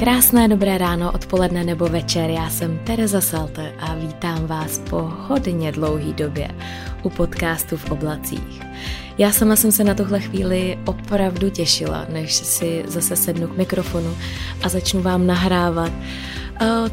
Krásné 0.00 0.48
dobré 0.48 0.78
ráno, 0.78 1.12
odpoledne 1.12 1.64
nebo 1.64 1.88
večer, 1.88 2.30
já 2.30 2.50
jsem 2.50 2.78
Tereza 2.78 3.20
Salte 3.20 3.72
a 3.78 3.94
vítám 3.94 4.46
vás 4.46 4.78
po 4.90 4.96
hodně 5.28 5.72
dlouhý 5.72 6.12
době 6.12 6.48
u 7.02 7.10
podcastu 7.10 7.76
v 7.76 7.90
oblacích. 7.90 8.60
Já 9.18 9.32
sama 9.32 9.56
jsem 9.56 9.72
se 9.72 9.84
na 9.84 9.94
tuhle 9.94 10.20
chvíli 10.20 10.78
opravdu 10.86 11.50
těšila, 11.50 12.06
než 12.08 12.34
si 12.34 12.84
zase 12.86 13.16
sednu 13.16 13.48
k 13.48 13.56
mikrofonu 13.56 14.16
a 14.62 14.68
začnu 14.68 15.02
vám 15.02 15.26
nahrávat 15.26 15.92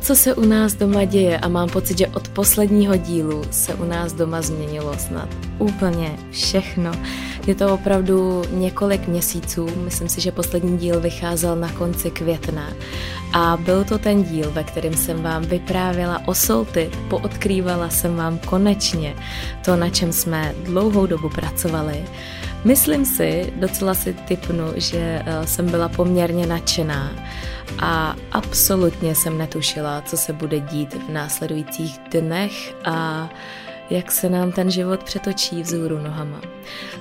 co 0.02 0.16
se 0.16 0.34
u 0.34 0.46
nás 0.46 0.74
doma 0.74 1.04
děje 1.04 1.40
a 1.40 1.48
mám 1.48 1.70
pocit, 1.70 1.98
že 1.98 2.08
od 2.08 2.28
posledního 2.28 2.98
dílu 2.98 3.42
se 3.52 3.76
u 3.76 3.84
nás 3.84 4.14
doma 4.14 4.42
změnilo 4.42 4.98
snad 4.98 5.30
úplně 5.60 6.16
všechno. 6.32 6.92
Je 7.48 7.56
to 7.56 7.74
opravdu 7.74 8.44
několik 8.52 9.08
měsíců, 9.08 9.70
myslím 9.84 10.10
si, 10.10 10.22
že 10.22 10.32
poslední 10.32 10.78
díl 10.78 11.00
vycházel 11.00 11.56
na 11.56 11.72
konci 11.72 12.12
května 12.12 12.74
a 13.34 13.58
byl 13.58 13.84
to 13.84 13.98
ten 13.98 14.24
díl, 14.24 14.52
ve 14.52 14.64
kterém 14.64 14.94
jsem 14.94 15.24
vám 15.24 15.42
vyprávěla 15.42 16.22
o 16.26 16.36
Solty, 16.36 16.90
poodkrývala 17.10 17.90
jsem 17.90 18.16
vám 18.16 18.38
konečně 18.38 19.16
to, 19.66 19.76
na 19.76 19.90
čem 19.90 20.14
jsme 20.14 20.56
dlouhou 20.64 21.06
dobu 21.06 21.30
pracovali. 21.30 22.06
Myslím 22.64 23.06
si, 23.06 23.54
docela 23.56 23.94
si 23.94 24.14
typnu, 24.14 24.66
že 24.76 25.24
eh, 25.26 25.48
jsem 25.48 25.72
byla 25.72 25.90
poměrně 25.90 26.48
nadšená 26.48 27.12
a 27.80 28.16
absolutně 28.32 29.16
jsem 29.16 29.38
netušila, 29.38 30.02
co 30.02 30.18
se 30.18 30.34
bude 30.34 30.60
dít 30.60 30.94
v 30.94 31.12
následujících 31.12 32.00
dnech 32.12 32.76
a 32.86 33.30
jak 33.90 34.12
se 34.12 34.30
nám 34.30 34.52
ten 34.52 34.72
život 34.72 35.04
přetočí 35.04 35.62
vzhůru 35.62 36.00
nohama. 36.00 36.42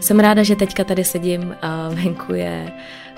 Jsem 0.00 0.20
ráda, 0.20 0.42
že 0.42 0.56
teďka 0.56 0.84
tady 0.84 1.04
sedím 1.04 1.56
a 1.62 1.88
venku 1.88 2.32
je 2.34 2.72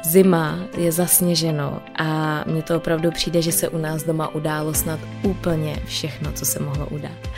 zima, 0.04 0.58
je 0.76 0.92
zasněženo 0.92 1.82
a 1.98 2.44
mně 2.46 2.62
to 2.62 2.76
opravdu 2.76 3.10
přijde, 3.10 3.42
že 3.42 3.52
se 3.52 3.68
u 3.68 3.78
nás 3.78 4.02
doma 4.02 4.34
událo 4.34 4.74
snad 4.74 5.00
úplně 5.22 5.76
všechno, 5.84 6.32
co 6.32 6.44
se 6.44 6.62
mohlo 6.62 6.86
udát. 6.86 7.28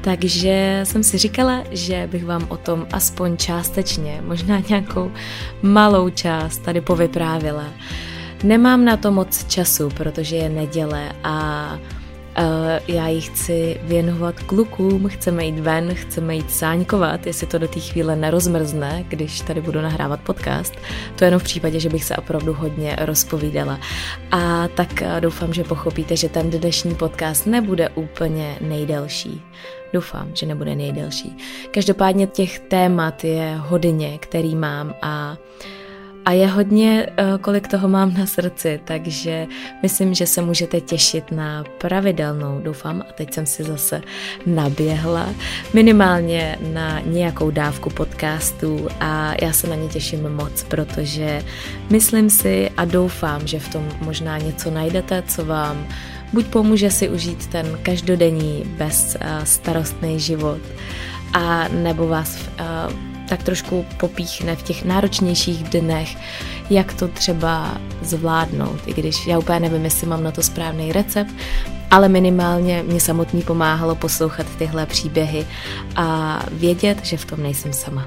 Takže 0.00 0.80
jsem 0.84 1.02
si 1.04 1.18
říkala, 1.18 1.64
že 1.70 2.08
bych 2.12 2.24
vám 2.24 2.46
o 2.48 2.56
tom 2.56 2.86
aspoň 2.92 3.36
částečně, 3.36 4.20
možná 4.24 4.62
nějakou 4.68 5.12
malou 5.62 6.10
část 6.10 6.58
tady 6.58 6.80
povyprávila. 6.80 7.64
Nemám 8.42 8.84
na 8.84 8.96
to 8.96 9.10
moc 9.10 9.44
času, 9.44 9.88
protože 9.88 10.36
je 10.36 10.48
neděle 10.48 11.12
a 11.24 11.78
Uh, 12.38 12.94
já 12.96 13.08
ji 13.08 13.20
chci 13.20 13.80
věnovat 13.82 14.40
klukům, 14.40 15.08
chceme 15.08 15.44
jít 15.44 15.58
ven, 15.58 15.94
chceme 15.94 16.34
jít 16.34 16.50
sáňkovat, 16.50 17.26
jestli 17.26 17.46
to 17.46 17.58
do 17.58 17.68
té 17.68 17.80
chvíle 17.80 18.16
nerozmrzne, 18.16 19.04
když 19.08 19.40
tady 19.40 19.60
budu 19.60 19.80
nahrávat 19.80 20.20
podcast. 20.20 20.74
To 21.16 21.24
jenom 21.24 21.40
v 21.40 21.44
případě, 21.44 21.80
že 21.80 21.88
bych 21.88 22.04
se 22.04 22.16
opravdu 22.16 22.52
hodně 22.52 22.96
rozpovídala. 23.00 23.80
A 24.30 24.68
tak 24.68 25.02
uh, 25.02 25.20
doufám, 25.20 25.52
že 25.52 25.64
pochopíte, 25.64 26.16
že 26.16 26.28
ten 26.28 26.50
dnešní 26.50 26.94
podcast 26.94 27.46
nebude 27.46 27.88
úplně 27.88 28.56
nejdelší. 28.60 29.42
Doufám, 29.92 30.30
že 30.34 30.46
nebude 30.46 30.74
nejdelší. 30.74 31.36
Každopádně 31.70 32.26
těch 32.26 32.58
témat 32.58 33.24
je 33.24 33.54
hodně, 33.56 34.18
který 34.18 34.54
mám 34.54 34.94
a 35.02 35.36
a 36.24 36.32
je 36.32 36.46
hodně, 36.46 37.06
eh, 37.16 37.24
kolik 37.40 37.68
toho 37.68 37.88
mám 37.88 38.14
na 38.14 38.26
srdci, 38.26 38.80
takže 38.84 39.46
myslím, 39.82 40.14
že 40.14 40.26
se 40.26 40.42
můžete 40.42 40.80
těšit 40.80 41.32
na 41.32 41.64
pravidelnou, 41.78 42.60
doufám, 42.60 43.04
a 43.08 43.12
teď 43.12 43.34
jsem 43.34 43.46
si 43.46 43.64
zase 43.64 44.02
naběhla, 44.46 45.28
minimálně 45.74 46.58
na 46.72 47.00
nějakou 47.00 47.50
dávku 47.50 47.90
podcastů 47.90 48.88
a 49.00 49.34
já 49.42 49.52
se 49.52 49.66
na 49.66 49.74
ně 49.74 49.88
těším 49.88 50.28
moc, 50.28 50.62
protože 50.62 51.42
myslím 51.90 52.30
si 52.30 52.70
a 52.76 52.84
doufám, 52.84 53.46
že 53.46 53.58
v 53.58 53.68
tom 53.68 53.88
možná 54.00 54.38
něco 54.38 54.70
najdete, 54.70 55.22
co 55.28 55.44
vám 55.44 55.86
buď 56.32 56.46
pomůže 56.46 56.90
si 56.90 57.08
užít 57.08 57.46
ten 57.46 57.78
každodenní 57.82 58.64
bezstarostný 58.78 60.20
život, 60.20 60.60
a 61.34 61.68
nebo 61.68 62.08
vás 62.08 62.38
tak 63.28 63.42
trošku 63.42 63.86
popíchne 63.96 64.56
v 64.56 64.62
těch 64.62 64.84
náročnějších 64.84 65.62
dnech, 65.62 66.16
jak 66.70 66.94
to 66.94 67.08
třeba 67.08 67.78
zvládnout, 68.02 68.80
i 68.86 68.94
když 68.94 69.26
já 69.26 69.38
úplně 69.38 69.60
nevím, 69.60 69.84
jestli 69.84 70.06
mám 70.06 70.22
na 70.22 70.30
to 70.30 70.42
správný 70.42 70.92
recept, 70.92 71.34
ale 71.90 72.08
minimálně 72.08 72.82
mě 72.82 73.00
samotný 73.00 73.42
pomáhalo 73.42 73.94
poslouchat 73.94 74.46
tyhle 74.58 74.86
příběhy 74.86 75.46
a 75.96 76.40
vědět, 76.52 77.04
že 77.04 77.16
v 77.16 77.24
tom 77.24 77.42
nejsem 77.42 77.72
sama. 77.72 78.06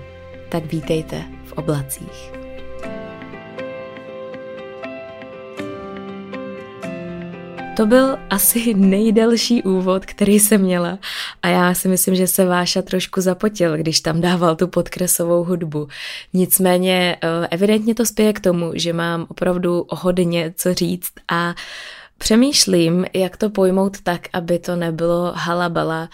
Tak 0.49 0.65
vítejte 0.65 1.23
v 1.45 1.51
oblacích. 1.51 2.46
To 7.77 7.85
byl 7.85 8.17
asi 8.29 8.73
nejdelší 8.73 9.63
úvod, 9.63 10.05
který 10.05 10.39
jsem 10.39 10.61
měla 10.61 10.99
a 11.43 11.47
já 11.47 11.73
si 11.73 11.87
myslím, 11.87 12.15
že 12.15 12.27
se 12.27 12.45
Váša 12.45 12.81
trošku 12.81 13.21
zapotil, 13.21 13.77
když 13.77 14.01
tam 14.01 14.21
dával 14.21 14.55
tu 14.55 14.67
podkresovou 14.67 15.43
hudbu. 15.43 15.87
Nicméně 16.33 17.17
eh, 17.21 17.47
evidentně 17.51 17.95
to 17.95 18.05
spěje 18.05 18.33
k 18.33 18.39
tomu, 18.39 18.71
že 18.75 18.93
mám 18.93 19.25
opravdu 19.29 19.85
hodně 19.89 20.53
co 20.57 20.73
říct 20.73 21.11
a 21.31 21.55
přemýšlím, 22.17 23.05
jak 23.13 23.37
to 23.37 23.49
pojmout 23.49 23.97
tak, 24.03 24.21
aby 24.33 24.59
to 24.59 24.75
nebylo 24.75 25.33
halabala, 25.35 26.09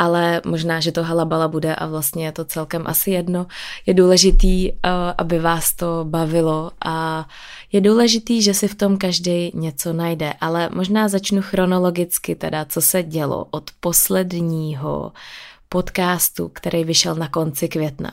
ale 0.00 0.40
možná, 0.46 0.80
že 0.80 0.92
to 0.92 1.02
halabala 1.02 1.48
bude 1.48 1.74
a 1.74 1.86
vlastně 1.86 2.24
je 2.24 2.32
to 2.32 2.44
celkem 2.44 2.82
asi 2.86 3.10
jedno. 3.10 3.46
Je 3.86 3.94
důležitý, 3.94 4.72
eh, 4.72 4.76
aby 5.18 5.38
vás 5.38 5.74
to 5.74 6.04
bavilo 6.08 6.70
a 6.84 7.28
je 7.72 7.80
důležitý, 7.80 8.42
že 8.42 8.54
si 8.54 8.68
v 8.68 8.74
tom 8.74 8.96
každý 8.96 9.52
něco 9.54 9.92
najde, 9.92 10.32
ale 10.40 10.68
možná 10.72 11.08
začnu 11.08 11.42
chronologicky 11.42 12.34
teda, 12.34 12.64
co 12.64 12.80
se 12.80 13.02
dělo 13.02 13.46
od 13.50 13.70
posledního 13.80 15.12
podcastu, 15.68 16.48
který 16.48 16.84
vyšel 16.84 17.14
na 17.14 17.28
konci 17.28 17.68
května. 17.68 18.12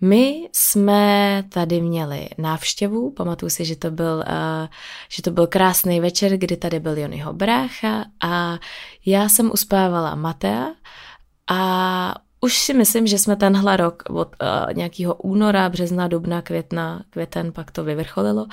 My 0.00 0.48
jsme 0.52 1.44
tady 1.48 1.80
měli 1.80 2.28
návštěvu, 2.38 3.10
pamatuju 3.10 3.50
si, 3.50 3.64
že 3.64 3.76
to 3.76 3.90
byl, 3.90 4.24
uh, 4.28 4.68
že 5.08 5.22
to 5.22 5.30
byl 5.30 5.46
krásný 5.46 6.00
večer, 6.00 6.36
kdy 6.36 6.56
tady 6.56 6.80
byl 6.80 6.98
Jonyho 6.98 7.32
brácha 7.32 8.04
a 8.24 8.58
já 9.06 9.28
jsem 9.28 9.50
uspávala 9.52 10.14
Matea 10.14 10.66
a 11.50 12.14
už 12.40 12.58
si 12.58 12.74
myslím, 12.74 13.06
že 13.06 13.18
jsme 13.18 13.36
tenhle 13.36 13.76
rok 13.76 14.02
od 14.10 14.28
uh, 14.42 14.74
nějakého 14.74 15.14
února, 15.14 15.68
března, 15.68 16.08
dubna, 16.08 16.42
května, 16.42 17.04
květen, 17.10 17.52
pak 17.52 17.70
to 17.70 17.84
vyvrcholilo, 17.84 18.46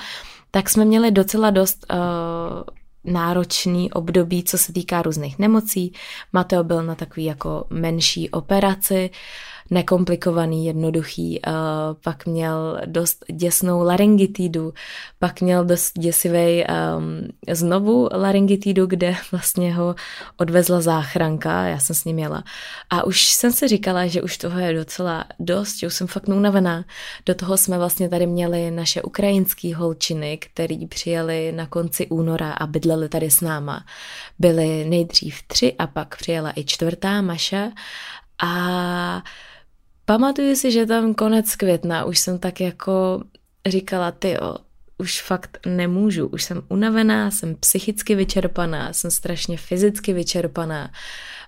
tak 0.50 0.68
jsme 0.68 0.84
měli 0.84 1.10
docela 1.10 1.50
dost 1.50 1.86
uh, 1.92 3.12
náročný 3.12 3.92
období, 3.92 4.44
co 4.44 4.58
se 4.58 4.72
týká 4.72 5.02
různých 5.02 5.38
nemocí. 5.38 5.92
Mateo 6.32 6.64
byl 6.64 6.82
na 6.82 6.94
takový 6.94 7.24
jako 7.24 7.66
menší 7.70 8.30
operaci, 8.30 9.10
uh, 9.12 9.16
nekomplikovaný, 9.70 10.66
jednoduchý, 10.66 11.40
pak 12.04 12.26
měl 12.26 12.80
dost 12.86 13.24
děsnou 13.32 13.82
laryngitidu, 13.82 14.72
pak 15.18 15.40
měl 15.40 15.64
dost 15.64 15.98
děsivý 15.98 16.64
um, 16.64 17.28
znovu 17.50 18.08
laryngitidu, 18.12 18.86
kde 18.86 19.14
vlastně 19.32 19.74
ho 19.74 19.94
odvezla 20.36 20.80
záchranka, 20.80 21.62
já 21.66 21.78
jsem 21.78 21.96
s 21.96 22.04
ním 22.04 22.18
jela. 22.18 22.44
A 22.90 23.04
už 23.04 23.26
jsem 23.26 23.52
si 23.52 23.68
říkala, 23.68 24.06
že 24.06 24.22
už 24.22 24.38
toho 24.38 24.58
je 24.58 24.74
docela 24.74 25.24
dost, 25.38 25.78
že 25.78 25.86
už 25.86 25.94
jsem 25.94 26.06
fakt 26.06 26.28
unavená. 26.28 26.84
Do 27.26 27.34
toho 27.34 27.56
jsme 27.56 27.78
vlastně 27.78 28.08
tady 28.08 28.26
měli 28.26 28.70
naše 28.70 29.02
ukrajinský 29.02 29.74
holčiny, 29.74 30.38
který 30.38 30.86
přijeli 30.86 31.52
na 31.52 31.66
konci 31.66 32.06
února 32.06 32.52
a 32.52 32.66
bydleli 32.66 33.08
tady 33.08 33.30
s 33.30 33.40
náma. 33.40 33.84
Byli 34.38 34.84
nejdřív 34.84 35.42
tři 35.46 35.74
a 35.78 35.86
pak 35.86 36.16
přijela 36.16 36.52
i 36.56 36.64
čtvrtá 36.64 37.22
Maša 37.22 37.70
a 38.42 39.22
Pamatuju 40.08 40.56
si, 40.56 40.72
že 40.72 40.86
tam 40.86 41.14
konec 41.14 41.56
května 41.56 42.04
už 42.04 42.18
jsem 42.18 42.38
tak 42.38 42.60
jako 42.60 43.22
říkala, 43.66 44.10
ty 44.10 44.36
už 44.98 45.22
fakt 45.22 45.58
nemůžu, 45.66 46.26
už 46.26 46.42
jsem 46.42 46.62
unavená, 46.68 47.30
jsem 47.30 47.54
psychicky 47.54 48.14
vyčerpaná, 48.14 48.92
jsem 48.92 49.10
strašně 49.10 49.56
fyzicky 49.56 50.12
vyčerpaná. 50.12 50.90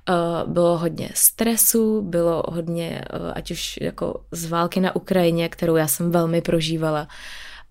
Uh, 0.09 0.53
bylo 0.53 0.79
hodně 0.79 1.11
stresu, 1.15 2.03
bylo 2.03 2.43
hodně, 2.49 3.05
uh, 3.15 3.33
ať 3.35 3.51
už 3.51 3.79
jako 3.81 4.25
z 4.31 4.47
války 4.47 4.81
na 4.81 4.97
Ukrajině, 4.97 5.49
kterou 5.49 5.77
já 5.77 5.89
jsem 5.89 6.11
velmi 6.11 6.41
prožívala, 6.41 7.09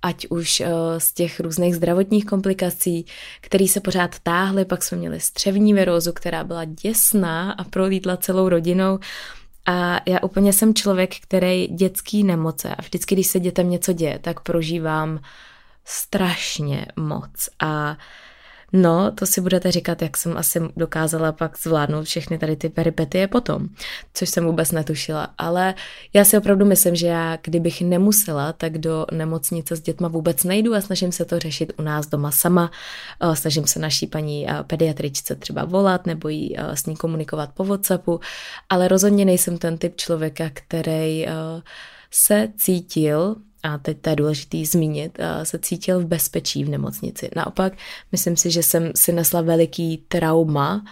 ať 0.01 0.27
už 0.29 0.59
uh, 0.59 0.67
z 0.97 1.13
těch 1.13 1.39
různých 1.39 1.75
zdravotních 1.75 2.25
komplikací, 2.25 3.05
které 3.41 3.67
se 3.67 3.79
pořád 3.79 4.19
táhly, 4.19 4.65
pak 4.65 4.83
jsme 4.83 4.97
měli 4.97 5.19
střevní 5.19 5.73
virózu, 5.73 6.13
která 6.13 6.43
byla 6.43 6.65
děsná 6.65 7.51
a 7.51 7.63
prolítla 7.63 8.17
celou 8.17 8.49
rodinou. 8.49 8.99
A 9.69 10.01
já 10.05 10.19
úplně 10.23 10.53
jsem 10.53 10.73
člověk, 10.73 11.19
který 11.19 11.67
dětský 11.67 12.23
nemoce 12.23 12.75
a 12.75 12.81
vždycky, 12.81 13.15
když 13.15 13.27
se 13.27 13.39
dětem 13.39 13.69
něco 13.69 13.93
děje, 13.93 14.19
tak 14.19 14.39
prožívám 14.39 15.19
strašně 15.85 16.85
moc. 16.95 17.49
A 17.59 17.97
No, 18.73 19.11
to 19.11 19.25
si 19.25 19.41
budete 19.41 19.71
říkat, 19.71 20.01
jak 20.01 20.17
jsem 20.17 20.37
asi 20.37 20.61
dokázala 20.77 21.31
pak 21.31 21.59
zvládnout 21.59 22.03
všechny 22.03 22.37
tady 22.37 22.55
ty 22.55 22.69
peripetie 22.69 23.27
potom, 23.27 23.67
což 24.13 24.29
jsem 24.29 24.45
vůbec 24.45 24.71
netušila. 24.71 25.33
Ale 25.37 25.75
já 26.13 26.25
si 26.25 26.37
opravdu 26.37 26.65
myslím, 26.65 26.95
že 26.95 27.07
já, 27.07 27.37
kdybych 27.43 27.81
nemusela, 27.81 28.53
tak 28.53 28.77
do 28.77 29.05
nemocnice 29.11 29.75
s 29.75 29.81
dětma 29.81 30.07
vůbec 30.07 30.43
nejdu 30.43 30.75
a 30.75 30.81
snažím 30.81 31.11
se 31.11 31.25
to 31.25 31.39
řešit 31.39 31.73
u 31.77 31.81
nás 31.81 32.07
doma 32.07 32.31
sama. 32.31 32.71
Snažím 33.33 33.67
se 33.67 33.79
naší 33.79 34.07
paní 34.07 34.47
pediatričce 34.67 35.35
třeba 35.35 35.65
volat 35.65 36.05
nebo 36.05 36.29
jí 36.29 36.55
s 36.57 36.85
ní 36.85 36.95
komunikovat 36.95 37.49
po 37.53 37.63
WhatsAppu, 37.63 38.19
ale 38.69 38.87
rozhodně 38.87 39.25
nejsem 39.25 39.57
ten 39.57 39.77
typ 39.77 39.95
člověka, 39.95 40.49
který 40.53 41.25
se 42.11 42.47
cítil 42.57 43.35
a 43.63 43.77
teď 43.77 43.97
to 44.01 44.09
je 44.09 44.15
důležité 44.15 44.57
zmínit, 44.65 45.17
se 45.43 45.59
cítil 45.59 45.99
v 45.99 46.05
bezpečí 46.05 46.63
v 46.63 46.69
nemocnici. 46.69 47.29
Naopak, 47.35 47.73
myslím 48.11 48.37
si, 48.37 48.51
že 48.51 48.63
jsem 48.63 48.91
si 48.95 49.11
nesla 49.11 49.41
veliký 49.41 50.03
trauma, 50.07 50.85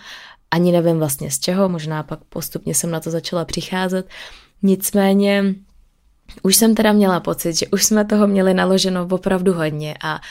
ani 0.51 0.71
nevím 0.71 0.97
vlastně 0.97 1.31
z 1.31 1.39
čeho, 1.39 1.69
možná 1.69 2.03
pak 2.03 2.23
postupně 2.23 2.75
jsem 2.75 2.91
na 2.91 2.99
to 2.99 3.11
začala 3.11 3.45
přicházet. 3.45 4.09
Nicméně 4.63 5.55
už 6.43 6.55
jsem 6.55 6.75
teda 6.75 6.93
měla 6.93 7.19
pocit, 7.19 7.53
že 7.53 7.67
už 7.67 7.83
jsme 7.83 8.05
toho 8.05 8.27
měli 8.27 8.53
naloženo 8.53 9.07
opravdu 9.11 9.53
hodně 9.53 9.95
a 10.03 10.21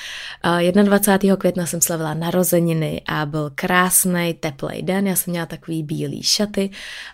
21. 0.83 1.37
května 1.37 1.67
jsem 1.67 1.81
slavila 1.81 2.15
narozeniny 2.15 3.03
a 3.07 3.27
byl 3.27 3.51
krásný, 3.55 4.35
teplý 4.41 4.83
den, 4.83 5.07
já 5.07 5.17
jsem 5.17 5.31
měla 5.31 5.47
takový 5.47 5.83
bílý 5.83 6.23
šaty 6.23 6.71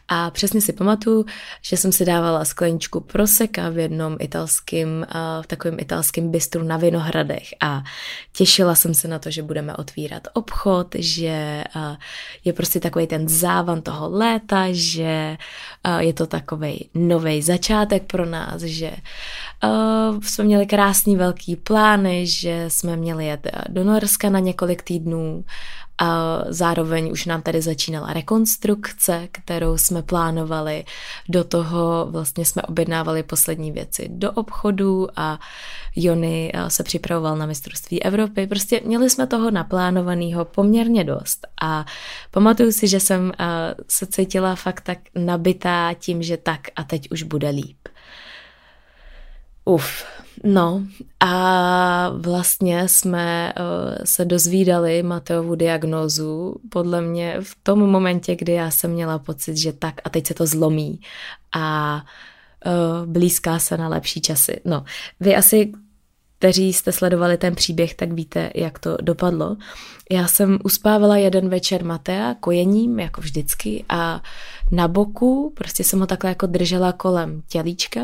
a 0.09 0.31
přesně 0.31 0.61
si 0.61 0.73
pamatuju, 0.73 1.25
že 1.63 1.77
jsem 1.77 1.93
si 1.93 2.05
dávala 2.05 2.45
skleničku 2.45 3.01
proseka 3.01 3.69
v 3.69 3.79
jednom 3.79 4.17
italském, 4.21 5.07
v 5.43 5.47
takovém 5.47 5.77
italském 5.81 6.31
bistru 6.31 6.63
na 6.65 6.77
Vinohradech 6.77 7.55
a 7.61 7.83
těšila 8.33 8.75
jsem 8.75 8.95
se 8.95 9.09
na 9.09 9.19
to, 9.19 9.31
že 9.31 9.43
budeme 9.43 9.77
otvírat 9.77 10.29
obchod, 10.33 10.95
že 10.99 11.65
je 12.45 12.53
prostě 12.53 12.81
takový 12.81 13.07
ten 13.07 13.29
závan 13.29 13.83
toho 13.83 14.11
léta, 14.11 14.67
že 14.71 15.37
je 15.99 16.13
to 16.13 16.27
takový 16.27 16.91
nový 16.95 17.43
začátek 17.43 18.03
pro 18.03 18.27
nás, 18.27 18.63
že 18.73 18.91
uh, 19.65 20.21
jsme 20.21 20.45
měli 20.45 20.67
krásný 20.67 21.17
velký 21.17 21.57
plány, 21.57 22.27
že 22.27 22.65
jsme 22.69 22.97
měli 22.97 23.27
jet 23.27 23.47
do 23.69 23.85
Norska 23.85 24.31
na 24.31 24.39
několik 24.39 24.83
týdnů 24.83 25.45
a 25.99 26.39
zároveň 26.49 27.13
už 27.13 27.27
nám 27.27 27.43
tady 27.43 27.63
začínala 27.63 28.13
rekonstrukce, 28.13 29.29
kterou 29.33 29.79
jsme 29.79 30.03
plánovali. 30.03 30.85
Do 31.29 31.45
toho 31.45 32.07
vlastně 32.11 32.45
jsme 32.45 32.63
objednávali 32.63 33.23
poslední 33.23 33.73
věci 33.73 34.09
do 34.11 34.33
obchodu 34.33 35.09
a 35.17 35.39
Jony 35.97 36.53
se 36.69 36.83
připravoval 36.83 37.37
na 37.37 37.47
mistrovství 37.47 38.03
Evropy. 38.03 38.47
Prostě 38.47 38.81
měli 38.85 39.11
jsme 39.11 39.27
toho 39.27 39.51
naplánovaného 39.51 40.45
poměrně 40.45 41.05
dost 41.05 41.47
a 41.63 41.87
pamatuju 42.31 42.73
si, 42.73 42.89
že 42.89 43.01
jsem 43.01 43.33
se 43.89 44.07
cítila 44.07 44.55
fakt 44.55 44.81
tak 44.81 44.99
nabitá 45.15 45.95
tím, 45.99 46.23
že 46.23 46.37
tak 46.37 46.61
a 46.77 46.85
teď 46.85 47.11
už 47.11 47.23
bude 47.23 47.49
líp. 47.49 47.79
Uf, 49.65 50.05
no 50.45 50.83
a 51.21 52.09
vlastně 52.09 52.89
jsme 52.89 53.53
uh, 53.59 54.05
se 54.05 54.25
dozvídali 54.25 55.03
Mateovu 55.03 55.55
diagnózu 55.55 56.57
podle 56.69 57.01
mě 57.01 57.37
v 57.43 57.57
tom 57.63 57.91
momentě, 57.91 58.37
kdy 58.37 58.53
já 58.53 58.71
jsem 58.71 58.91
měla 58.91 59.19
pocit, 59.19 59.57
že 59.57 59.73
tak 59.73 59.95
a 60.05 60.11
teď 60.11 60.27
se 60.27 60.35
to 60.35 60.47
zlomí 60.47 61.01
a 61.53 61.97
uh, 62.67 63.07
blízká 63.07 63.59
se 63.59 63.77
na 63.77 63.89
lepší 63.89 64.21
časy. 64.21 64.61
No, 64.65 64.85
vy 65.21 65.37
asi 65.37 65.73
kteří 66.43 66.73
jste 66.73 66.93
sledovali 66.93 67.37
ten 67.37 67.55
příběh, 67.55 67.95
tak 67.95 68.13
víte, 68.13 68.51
jak 68.55 68.79
to 68.79 68.97
dopadlo. 69.01 69.57
Já 70.11 70.27
jsem 70.27 70.59
uspávala 70.65 71.17
jeden 71.17 71.49
večer 71.49 71.85
Matea 71.85 72.35
kojením, 72.41 73.01
jako 73.01 73.21
vždycky, 73.21 73.85
a 73.89 74.23
na 74.71 74.89
boku, 74.89 75.53
prostě 75.57 75.85
jsem 75.85 76.01
ho 76.01 76.07
takhle 76.07 76.31
jako 76.31 76.47
držela 76.47 76.93
kolem 76.93 77.43
tělíčka 77.49 78.01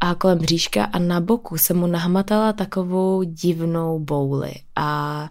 a 0.00 0.14
kolem 0.14 0.38
bříška 0.38 0.84
a 0.84 0.98
na 0.98 1.20
boku 1.20 1.58
jsem 1.58 1.76
mu 1.76 1.86
nahmatala 1.86 2.52
takovou 2.52 3.22
divnou 3.22 3.98
bouli 3.98 4.52
a 4.76 5.28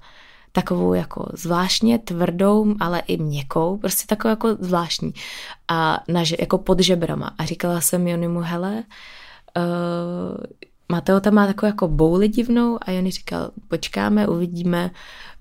takovou 0.51 0.93
jako 0.93 1.29
zvláštně 1.33 1.99
tvrdou, 1.99 2.75
ale 2.79 2.99
i 2.99 3.17
měkkou, 3.17 3.77
prostě 3.77 4.07
takovou 4.07 4.29
jako 4.29 4.57
zvláštní 4.59 5.13
a 5.67 6.03
na, 6.07 6.23
jako 6.39 6.57
pod 6.57 6.79
žebrama. 6.79 7.31
A 7.37 7.45
říkala 7.45 7.81
jsem 7.81 8.07
Jonimu, 8.07 8.39
hele, 8.39 8.83
uh, 9.57 10.61
Mateo 10.91 11.19
tam 11.19 11.33
má 11.33 11.47
takovou 11.47 11.67
jako 11.67 11.87
bouli 11.87 12.27
divnou 12.27 12.77
a 12.81 12.91
Jony 12.91 13.11
říkal, 13.11 13.51
počkáme, 13.67 14.27
uvidíme, 14.27 14.91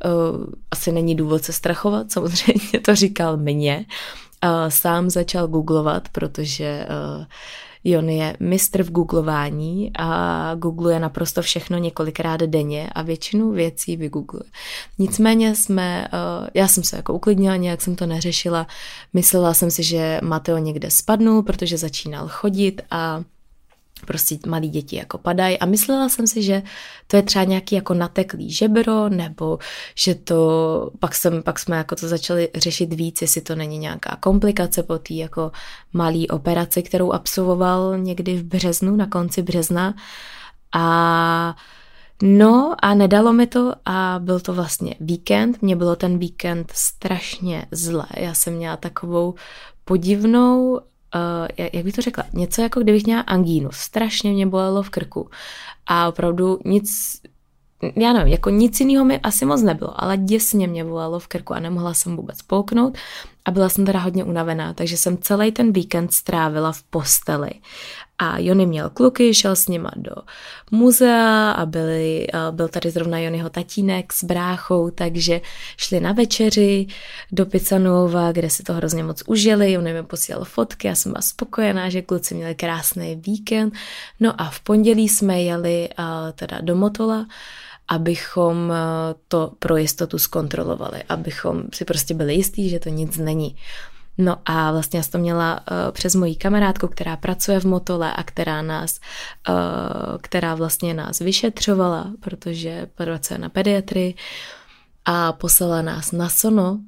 uh, 0.05 0.45
asi 0.71 0.93
není 0.93 1.15
důvod 1.15 1.45
se 1.45 1.53
strachovat, 1.53 2.11
samozřejmě 2.13 2.81
to 2.85 2.95
říkal 2.95 3.37
mě. 3.37 3.87
Uh, 4.45 4.51
sám 4.69 5.11
začal 5.11 5.49
googlovat, 5.49 6.09
protože 6.09 6.87
uh, 7.19 7.25
Jon 7.85 8.09
je 8.09 8.37
mistr 8.41 8.83
v 8.83 8.91
googlování 8.91 9.91
a 9.99 10.55
googluje 10.55 11.01
naprosto 11.01 11.43
všechno 11.43 11.79
několikrát 11.79 12.41
denně 12.41 12.91
a 12.93 13.03
většinu 13.03 13.51
věcí 13.51 13.97
vygoogluje. 13.97 14.45
Nicméně 14.99 15.55
jsme, 15.55 16.09
já 16.55 16.69
jsem 16.69 16.85
se 16.85 16.97
jako 16.97 17.15
uklidnila, 17.15 17.57
nějak 17.57 17.83
jsem 17.83 17.97
to 17.97 18.07
neřešila. 18.07 18.67
Myslela 19.13 19.55
jsem 19.55 19.71
si, 19.71 19.83
že 19.83 20.21
Mateo 20.23 20.59
někde 20.59 20.91
spadnul, 20.91 21.43
protože 21.43 21.79
začínal 21.79 22.29
chodit 22.29 22.83
a 22.91 23.23
prostě 24.07 24.39
malí 24.47 24.69
děti 24.69 24.97
jako 24.97 25.19
padají 25.19 25.59
a 25.59 25.67
myslela 25.67 26.09
jsem 26.09 26.27
si, 26.27 26.43
že 26.43 26.63
to 27.07 27.17
je 27.17 27.23
třeba 27.23 27.45
nějaký 27.45 27.75
jako 27.75 27.95
nateklý 27.95 28.51
žebro, 28.51 29.09
nebo 29.09 29.59
že 29.95 30.15
to, 30.15 30.91
pak, 30.99 31.15
jsem, 31.15 31.43
pak 31.43 31.59
jsme 31.59 31.77
jako 31.77 31.97
to 31.97 32.09
začali 32.09 32.49
řešit 32.55 32.93
víc, 32.93 33.23
jestli 33.23 33.41
to 33.41 33.55
není 33.55 33.79
nějaká 33.79 34.17
komplikace 34.21 34.83
po 34.83 34.99
té 34.99 35.15
jako 35.15 35.53
malý 35.93 36.29
operaci, 36.29 36.83
kterou 36.83 37.13
absolvoval 37.13 37.99
někdy 37.99 38.37
v 38.37 38.45
březnu, 38.45 38.97
na 38.97 39.07
konci 39.07 39.43
března 39.43 39.95
a 40.73 41.57
No 42.23 42.75
a 42.83 42.95
nedalo 42.95 43.33
mi 43.33 43.47
to 43.47 43.73
a 43.85 44.21
byl 44.23 44.41
to 44.41 44.53
vlastně 44.53 44.95
víkend. 45.01 45.63
Mně 45.63 45.77
bylo 45.77 45.97
ten 45.97 46.19
víkend 46.19 46.73
strašně 46.75 47.67
zle. 47.71 48.07
Já 48.17 48.35
jsem 48.35 48.55
měla 48.55 48.77
takovou 48.77 49.35
podivnou 49.85 50.81
uh, 51.15 51.69
jak 51.73 51.85
bych 51.85 51.95
to 51.95 52.03
řekla, 52.03 52.25
něco 52.33 52.63
jako 52.63 52.81
kdybych 52.81 53.07
měla 53.07 53.21
angínu. 53.21 53.69
Strašně 53.73 54.33
mě 54.33 54.47
bolelo 54.47 54.83
v 54.83 54.91
krku. 54.91 55.31
A 55.87 56.09
opravdu 56.09 56.59
nic, 56.65 56.89
já 57.97 58.13
nevím, 58.13 58.33
jako 58.33 58.51
nic 58.51 58.81
jiného 58.81 59.05
mi 59.05 59.21
asi 59.21 59.45
moc 59.45 59.63
nebylo, 59.63 60.05
ale 60.05 60.17
děsně 60.17 60.69
mě 60.69 60.85
bolelo 60.85 61.19
v 61.19 61.29
krku 61.29 61.55
a 61.55 61.61
nemohla 61.61 61.95
jsem 61.95 62.17
vůbec 62.17 62.43
polknout 62.43 62.99
a 63.45 63.51
byla 63.51 63.69
jsem 63.69 63.87
teda 63.87 63.99
hodně 63.99 64.25
unavená, 64.25 64.75
takže 64.75 64.97
jsem 64.97 65.19
celý 65.19 65.53
ten 65.53 65.73
víkend 65.73 66.13
strávila 66.13 66.73
v 66.73 66.83
posteli. 66.83 67.51
A 68.23 68.39
Jony 68.39 68.67
měl 68.67 68.91
kluky, 68.91 69.35
šel 69.35 69.57
s 69.57 69.69
nima 69.69 69.91
do 69.97 70.13
muzea 70.71 71.51
a 71.51 71.67
byli, 71.67 72.27
byl 72.51 72.69
tady 72.69 72.91
zrovna 72.91 73.19
Jonyho 73.19 73.51
tatínek 73.51 74.13
s 74.13 74.25
bráchou, 74.25 74.91
takže 74.91 75.41
šli 75.77 76.01
na 76.01 76.13
večeři 76.13 76.87
do 77.33 77.47
Picanova, 77.47 78.33
kde 78.33 78.51
si 78.51 78.63
to 78.63 78.73
hrozně 78.73 79.05
moc 79.05 79.23
užili. 79.27 79.73
Jony 79.73 79.93
mi 79.93 80.03
posílal 80.03 80.45
fotky, 80.45 80.89
já 80.89 80.95
jsem 80.95 81.13
byla 81.13 81.23
spokojená, 81.23 81.89
že 81.89 82.03
kluci 82.03 82.35
měli 82.35 82.55
krásný 82.55 83.17
víkend. 83.17 83.75
No 84.21 84.41
a 84.41 84.51
v 84.51 84.61
pondělí 84.61 85.09
jsme 85.09 85.43
jeli 85.43 85.89
teda 86.35 86.59
do 86.61 86.77
Motola, 86.77 87.27
abychom 87.89 88.73
to 89.29 89.53
pro 89.59 89.77
jistotu 89.77 90.19
zkontrolovali, 90.19 91.03
abychom 91.09 91.63
si 91.73 91.85
prostě 91.85 92.15
byli 92.15 92.35
jistí, 92.35 92.69
že 92.69 92.79
to 92.79 92.89
nic 92.89 93.17
není. 93.17 93.57
No 94.21 94.37
a 94.47 94.73
vlastně 94.73 94.99
já 94.99 95.03
jsem 95.03 95.13
to 95.13 95.19
měla 95.19 95.61
uh, 95.61 95.93
přes 95.93 96.15
moji 96.15 96.35
kamarádku, 96.35 96.89
která 96.89 97.17
pracuje 97.17 97.61
v 97.61 97.65
Motole 97.65 98.13
a 98.13 98.23
která 98.23 98.63
nás, 98.63 99.01
uh, 99.49 99.55
která 100.21 100.55
vlastně 100.55 100.95
nás 100.95 101.19
vyšetřovala, 101.19 102.13
protože 102.21 102.87
pracuje 102.95 103.39
na 103.39 103.49
pediatrii 103.49 104.15
a 105.05 105.33
poslala 105.33 105.83
nás 105.83 106.13
na 106.13 106.29
sono, 106.29 106.81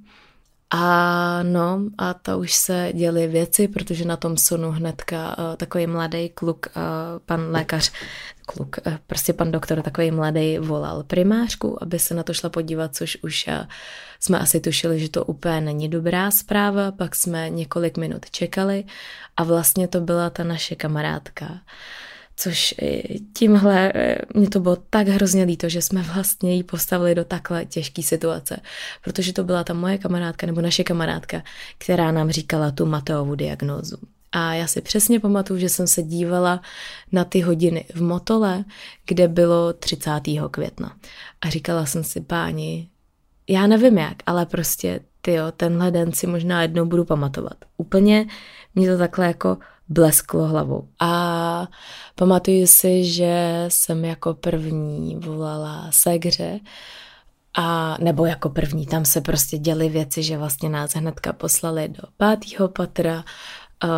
a 0.74 1.42
no, 1.42 1.80
a 1.98 2.14
to 2.14 2.38
už 2.38 2.52
se 2.52 2.92
děly 2.94 3.26
věci, 3.26 3.68
protože 3.68 4.04
na 4.04 4.16
tom 4.16 4.36
sonu 4.36 4.70
hnedka 4.70 5.38
uh, 5.38 5.56
takový 5.56 5.86
mladý 5.86 6.28
kluk, 6.28 6.66
uh, 6.76 6.82
pan 7.26 7.50
lékař, 7.50 7.92
kluk, 8.46 8.76
uh, 8.86 8.94
prostě 9.06 9.32
pan 9.32 9.52
doktor 9.52 9.82
takový 9.82 10.10
mladý 10.10 10.58
volal 10.58 11.02
primářku, 11.02 11.82
aby 11.82 11.98
se 11.98 12.14
na 12.14 12.22
to 12.22 12.34
šla 12.34 12.50
podívat, 12.50 12.94
což 12.94 13.18
už 13.22 13.46
uh, 13.48 13.54
jsme 14.24 14.38
asi 14.38 14.60
tušili, 14.60 15.00
že 15.00 15.08
to 15.08 15.24
úplně 15.24 15.60
není 15.60 15.88
dobrá 15.88 16.30
zpráva, 16.30 16.92
pak 16.92 17.14
jsme 17.14 17.50
několik 17.50 17.98
minut 17.98 18.30
čekali 18.30 18.84
a 19.36 19.44
vlastně 19.44 19.88
to 19.88 20.00
byla 20.00 20.30
ta 20.30 20.44
naše 20.44 20.74
kamarádka. 20.74 21.60
Což 22.36 22.74
tímhle 23.38 23.92
mě 24.34 24.48
to 24.48 24.60
bylo 24.60 24.76
tak 24.90 25.08
hrozně 25.08 25.44
líto, 25.44 25.68
že 25.68 25.82
jsme 25.82 26.02
vlastně 26.02 26.54
jí 26.54 26.62
postavili 26.62 27.14
do 27.14 27.24
takhle 27.24 27.64
těžké 27.64 28.02
situace, 28.02 28.56
protože 29.04 29.32
to 29.32 29.44
byla 29.44 29.64
ta 29.64 29.74
moje 29.74 29.98
kamarádka 29.98 30.46
nebo 30.46 30.60
naše 30.60 30.84
kamarádka, 30.84 31.42
která 31.78 32.12
nám 32.12 32.30
říkala 32.30 32.70
tu 32.70 32.86
Mateovu 32.86 33.34
diagnózu. 33.34 33.96
A 34.32 34.54
já 34.54 34.66
si 34.66 34.80
přesně 34.80 35.20
pamatuju, 35.20 35.60
že 35.60 35.68
jsem 35.68 35.86
se 35.86 36.02
dívala 36.02 36.62
na 37.12 37.24
ty 37.24 37.40
hodiny 37.40 37.84
v 37.94 38.02
Motole, 38.02 38.64
kde 39.06 39.28
bylo 39.28 39.72
30. 39.72 40.10
května. 40.50 40.96
A 41.40 41.50
říkala 41.50 41.86
jsem 41.86 42.04
si, 42.04 42.20
páni, 42.20 42.88
já 43.48 43.66
nevím 43.66 43.98
jak, 43.98 44.16
ale 44.26 44.46
prostě, 44.46 45.00
ty 45.20 45.36
tenhle 45.56 45.90
den 45.90 46.12
si 46.12 46.26
možná 46.26 46.62
jednou 46.62 46.84
budu 46.84 47.04
pamatovat. 47.04 47.56
Úplně 47.76 48.26
mě 48.74 48.92
to 48.92 48.98
takhle 48.98 49.26
jako 49.26 49.58
blesklo 49.88 50.46
hlavou. 50.46 50.88
A 51.00 51.68
pamatuju 52.14 52.66
si, 52.66 53.04
že 53.04 53.64
jsem 53.68 54.04
jako 54.04 54.34
první 54.34 55.16
volala 55.16 55.86
segře, 55.90 56.60
a 57.54 57.96
nebo 58.00 58.26
jako 58.26 58.48
první, 58.48 58.86
tam 58.86 59.04
se 59.04 59.20
prostě 59.20 59.58
děly 59.58 59.88
věci, 59.88 60.22
že 60.22 60.38
vlastně 60.38 60.68
nás 60.68 60.92
hnedka 60.94 61.32
poslali 61.32 61.88
do 61.88 62.02
pátého 62.16 62.68
patra, 62.68 63.24
uh, 63.84 63.90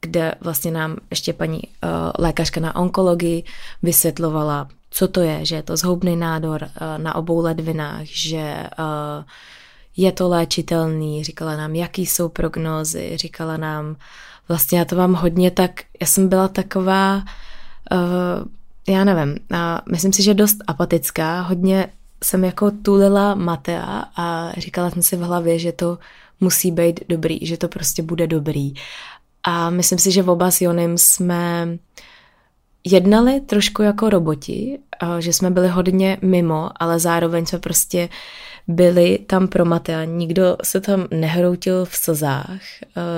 kde 0.00 0.34
vlastně 0.40 0.70
nám 0.70 0.96
ještě 1.10 1.32
paní 1.32 1.60
uh, 1.62 1.88
lékařka 2.18 2.60
na 2.60 2.76
onkologii 2.76 3.44
vysvětlovala, 3.82 4.68
co 4.92 5.08
to 5.08 5.20
je, 5.20 5.44
že 5.44 5.54
je 5.54 5.62
to 5.62 5.76
zhoubný 5.76 6.16
nádor 6.16 6.62
uh, 6.62 7.02
na 7.02 7.14
obou 7.14 7.40
ledvinách, 7.40 8.04
že 8.04 8.66
uh, 8.78 9.24
je 9.96 10.12
to 10.12 10.28
léčitelný, 10.28 11.24
říkala 11.24 11.56
nám, 11.56 11.74
jaký 11.74 12.06
jsou 12.06 12.28
prognózy, 12.28 13.16
říkala 13.16 13.56
nám, 13.56 13.96
vlastně 14.48 14.78
já 14.78 14.84
to 14.84 14.96
mám 14.96 15.14
hodně 15.14 15.50
tak, 15.50 15.70
já 16.00 16.06
jsem 16.06 16.28
byla 16.28 16.48
taková, 16.48 17.16
uh, 17.92 18.44
já 18.88 19.04
nevím, 19.04 19.36
myslím 19.90 20.12
si, 20.12 20.22
že 20.22 20.34
dost 20.34 20.56
apatická, 20.66 21.40
hodně 21.40 21.88
jsem 22.24 22.44
jako 22.44 22.70
tulila 22.70 23.34
Matea 23.34 24.04
a 24.16 24.52
říkala 24.58 24.90
jsem 24.90 25.02
si 25.02 25.16
v 25.16 25.20
hlavě, 25.20 25.58
že 25.58 25.72
to 25.72 25.98
musí 26.40 26.70
být 26.70 27.00
dobrý, 27.08 27.46
že 27.46 27.56
to 27.56 27.68
prostě 27.68 28.02
bude 28.02 28.26
dobrý. 28.26 28.74
A 29.42 29.70
myslím 29.70 29.98
si, 29.98 30.12
že 30.12 30.22
oba 30.22 30.50
s 30.50 30.60
Jonem 30.60 30.98
jsme 30.98 31.68
jednali 32.84 33.40
trošku 33.40 33.82
jako 33.82 34.10
roboti, 34.10 34.78
že 35.18 35.32
jsme 35.32 35.50
byli 35.50 35.68
hodně 35.68 36.18
mimo, 36.22 36.70
ale 36.76 36.98
zároveň 36.98 37.46
jsme 37.46 37.58
prostě 37.58 38.08
byli 38.68 39.18
tam 39.26 39.48
pro 39.48 39.64
Matea. 39.64 40.04
Nikdo 40.04 40.56
se 40.62 40.80
tam 40.80 41.06
nehroutil 41.10 41.84
v 41.84 41.96
slzách, 41.96 42.60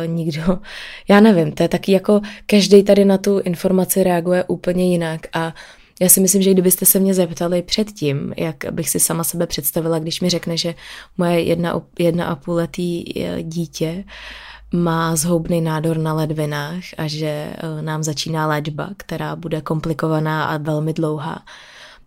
nikdo, 0.06 0.42
já 1.08 1.20
nevím, 1.20 1.52
to 1.52 1.62
je 1.62 1.68
taky 1.68 1.92
jako 1.92 2.20
každý 2.46 2.82
tady 2.82 3.04
na 3.04 3.18
tu 3.18 3.38
informaci 3.38 4.04
reaguje 4.04 4.44
úplně 4.44 4.90
jinak 4.90 5.20
a 5.32 5.54
já 6.00 6.08
si 6.08 6.20
myslím, 6.20 6.42
že 6.42 6.50
kdybyste 6.50 6.86
se 6.86 6.98
mě 6.98 7.14
zeptali 7.14 7.62
předtím, 7.62 8.34
jak 8.36 8.56
bych 8.70 8.90
si 8.90 9.00
sama 9.00 9.24
sebe 9.24 9.46
představila, 9.46 9.98
když 9.98 10.20
mi 10.20 10.30
řekne, 10.30 10.56
že 10.56 10.74
moje 11.18 11.40
jedna, 11.40 11.82
jedna 11.98 12.26
a 12.26 12.36
půl 12.36 12.54
letý 12.54 13.04
eh, 13.22 13.42
dítě 13.42 14.04
má 14.74 15.16
zhoubný 15.16 15.60
nádor 15.60 15.98
na 15.98 16.12
ledvinách 16.12 16.82
a 16.98 17.08
že 17.08 17.26
eh, 17.26 17.82
nám 17.82 18.02
začíná 18.02 18.46
léčba, 18.46 18.90
která 18.96 19.36
bude 19.36 19.60
komplikovaná 19.60 20.44
a 20.44 20.56
velmi 20.56 20.92
dlouhá, 20.92 21.42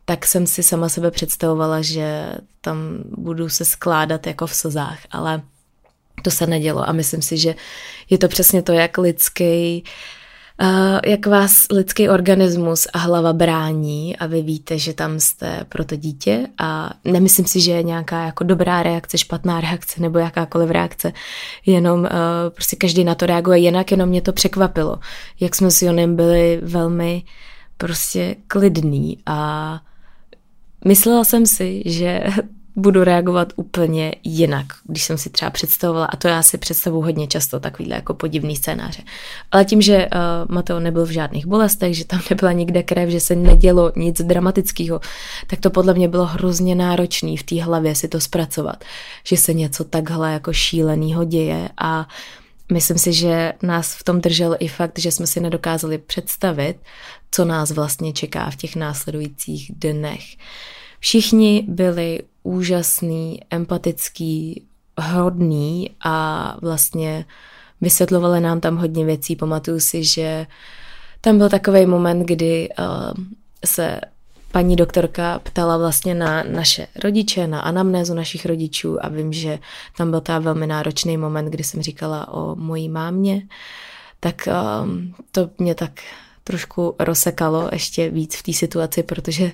tak 0.05 0.25
jsem 0.25 0.47
si 0.47 0.63
sama 0.63 0.89
sebe 0.89 1.11
představovala, 1.11 1.81
že 1.81 2.31
tam 2.61 2.77
budu 3.17 3.49
se 3.49 3.65
skládat 3.65 4.27
jako 4.27 4.47
v 4.47 4.55
slzách, 4.55 4.99
ale 5.11 5.41
to 6.21 6.31
se 6.31 6.47
nedělo 6.47 6.89
a 6.89 6.91
myslím 6.91 7.21
si, 7.21 7.37
že 7.37 7.55
je 8.09 8.17
to 8.17 8.27
přesně 8.27 8.61
to, 8.61 8.71
jak 8.71 8.97
lidský 8.97 9.83
jak 11.05 11.25
vás 11.25 11.65
lidský 11.71 12.09
organismus 12.09 12.87
a 12.93 12.97
hlava 12.97 13.33
brání 13.33 14.17
a 14.17 14.25
vy 14.25 14.41
víte, 14.41 14.77
že 14.79 14.93
tam 14.93 15.19
jste 15.19 15.65
pro 15.69 15.85
to 15.85 15.95
dítě 15.95 16.47
a 16.57 16.89
nemyslím 17.05 17.47
si, 17.47 17.61
že 17.61 17.71
je 17.71 17.83
nějaká 17.83 18.25
jako 18.25 18.43
dobrá 18.43 18.83
reakce, 18.83 19.17
špatná 19.17 19.61
reakce 19.61 20.01
nebo 20.01 20.19
jakákoliv 20.19 20.69
reakce, 20.69 21.13
jenom 21.65 21.99
uh, 21.99 22.07
prostě 22.53 22.75
každý 22.75 23.03
na 23.03 23.15
to 23.15 23.25
reaguje. 23.25 23.59
Jinak, 23.59 23.91
jenom 23.91 24.09
mě 24.09 24.21
to 24.21 24.33
překvapilo, 24.33 24.99
jak 25.39 25.55
jsme 25.55 25.71
s 25.71 25.81
Jonem 25.81 26.15
byli 26.15 26.59
velmi 26.63 27.23
prostě 27.77 28.35
klidný 28.47 29.17
a 29.25 29.81
myslela 30.85 31.23
jsem 31.23 31.45
si, 31.45 31.83
že 31.85 32.23
budu 32.77 33.03
reagovat 33.03 33.53
úplně 33.55 34.15
jinak, 34.23 34.65
když 34.83 35.03
jsem 35.03 35.17
si 35.17 35.29
třeba 35.29 35.51
představovala, 35.51 36.05
a 36.05 36.15
to 36.15 36.27
já 36.27 36.41
si 36.41 36.57
představuji 36.57 37.01
hodně 37.01 37.27
často, 37.27 37.59
takovýhle 37.59 37.95
jako 37.95 38.13
podivný 38.13 38.55
scénáře. 38.55 39.03
Ale 39.51 39.65
tím, 39.65 39.81
že 39.81 39.97
uh, 39.97 40.55
Mateo 40.55 40.79
nebyl 40.79 41.05
v 41.05 41.09
žádných 41.09 41.45
bolestech, 41.45 41.97
že 41.97 42.05
tam 42.05 42.21
nebyla 42.29 42.51
nikde 42.51 42.83
krev, 42.83 43.09
že 43.09 43.19
se 43.19 43.35
nedělo 43.35 43.91
nic 43.95 44.21
dramatického, 44.21 45.01
tak 45.47 45.59
to 45.59 45.69
podle 45.69 45.93
mě 45.93 46.07
bylo 46.07 46.25
hrozně 46.25 46.75
náročný 46.75 47.37
v 47.37 47.43
té 47.43 47.63
hlavě 47.63 47.95
si 47.95 48.07
to 48.07 48.19
zpracovat, 48.19 48.83
že 49.23 49.37
se 49.37 49.53
něco 49.53 49.83
takhle 49.83 50.33
jako 50.33 50.53
šíleného 50.53 51.23
děje 51.23 51.69
a 51.77 52.07
myslím 52.71 52.97
si, 52.97 53.13
že 53.13 53.53
nás 53.63 53.93
v 53.93 54.03
tom 54.03 54.21
držel 54.21 54.55
i 54.59 54.67
fakt, 54.67 54.99
že 54.99 55.11
jsme 55.11 55.27
si 55.27 55.39
nedokázali 55.39 55.97
představit, 55.97 56.75
co 57.31 57.45
nás 57.45 57.71
vlastně 57.71 58.13
čeká 58.13 58.49
v 58.49 58.55
těch 58.55 58.75
následujících 58.75 59.71
dnech. 59.75 60.23
Všichni 61.07 61.65
byli 61.67 62.19
úžasný, 62.43 63.39
empatický, 63.49 64.63
hodný 65.01 65.89
a 66.05 66.57
vlastně 66.61 67.25
vysvětlovali 67.81 68.39
nám 68.39 68.59
tam 68.59 68.77
hodně 68.77 69.05
věcí. 69.05 69.35
Pamatuju 69.35 69.79
si, 69.79 70.03
že 70.03 70.47
tam 71.21 71.37
byl 71.37 71.49
takový 71.49 71.85
moment, 71.85 72.25
kdy 72.25 72.69
uh, 72.79 72.85
se 73.65 74.01
paní 74.51 74.75
doktorka 74.75 75.39
ptala 75.39 75.77
vlastně 75.77 76.15
na 76.15 76.43
naše 76.43 76.87
rodiče, 77.03 77.47
na 77.47 77.59
anamnézu 77.59 78.13
našich 78.13 78.45
rodičů 78.45 79.05
a 79.05 79.09
vím, 79.09 79.33
že 79.33 79.59
tam 79.97 80.11
byl 80.11 80.21
ta 80.21 80.39
velmi 80.39 80.67
náročný 80.67 81.17
moment, 81.17 81.45
kdy 81.45 81.63
jsem 81.63 81.81
říkala 81.81 82.33
o 82.33 82.55
mojí 82.55 82.89
mámě, 82.89 83.47
tak 84.19 84.47
um, 84.83 85.13
to 85.31 85.49
mě 85.57 85.75
tak 85.75 85.91
trošku 86.47 86.95
rozsekalo 86.99 87.69
ještě 87.71 88.09
víc 88.09 88.35
v 88.35 88.43
té 88.43 88.53
situaci, 88.53 89.03
protože 89.03 89.51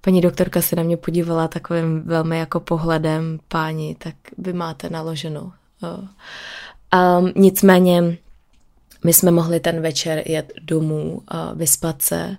paní 0.00 0.20
doktorka 0.20 0.62
se 0.62 0.76
na 0.76 0.82
mě 0.82 0.96
podívala 0.96 1.48
takovým 1.48 2.02
velmi 2.02 2.38
jako 2.38 2.60
pohledem, 2.60 3.38
páni, 3.48 3.96
tak 3.98 4.14
vy 4.38 4.52
máte 4.52 4.90
naloženo. 4.90 5.52
A 6.92 7.20
nicméně 7.36 8.18
my 9.04 9.12
jsme 9.12 9.30
mohli 9.30 9.60
ten 9.60 9.80
večer 9.80 10.22
jet 10.26 10.52
domů 10.60 11.22
a 11.28 11.52
vyspat 11.54 12.02
se. 12.02 12.36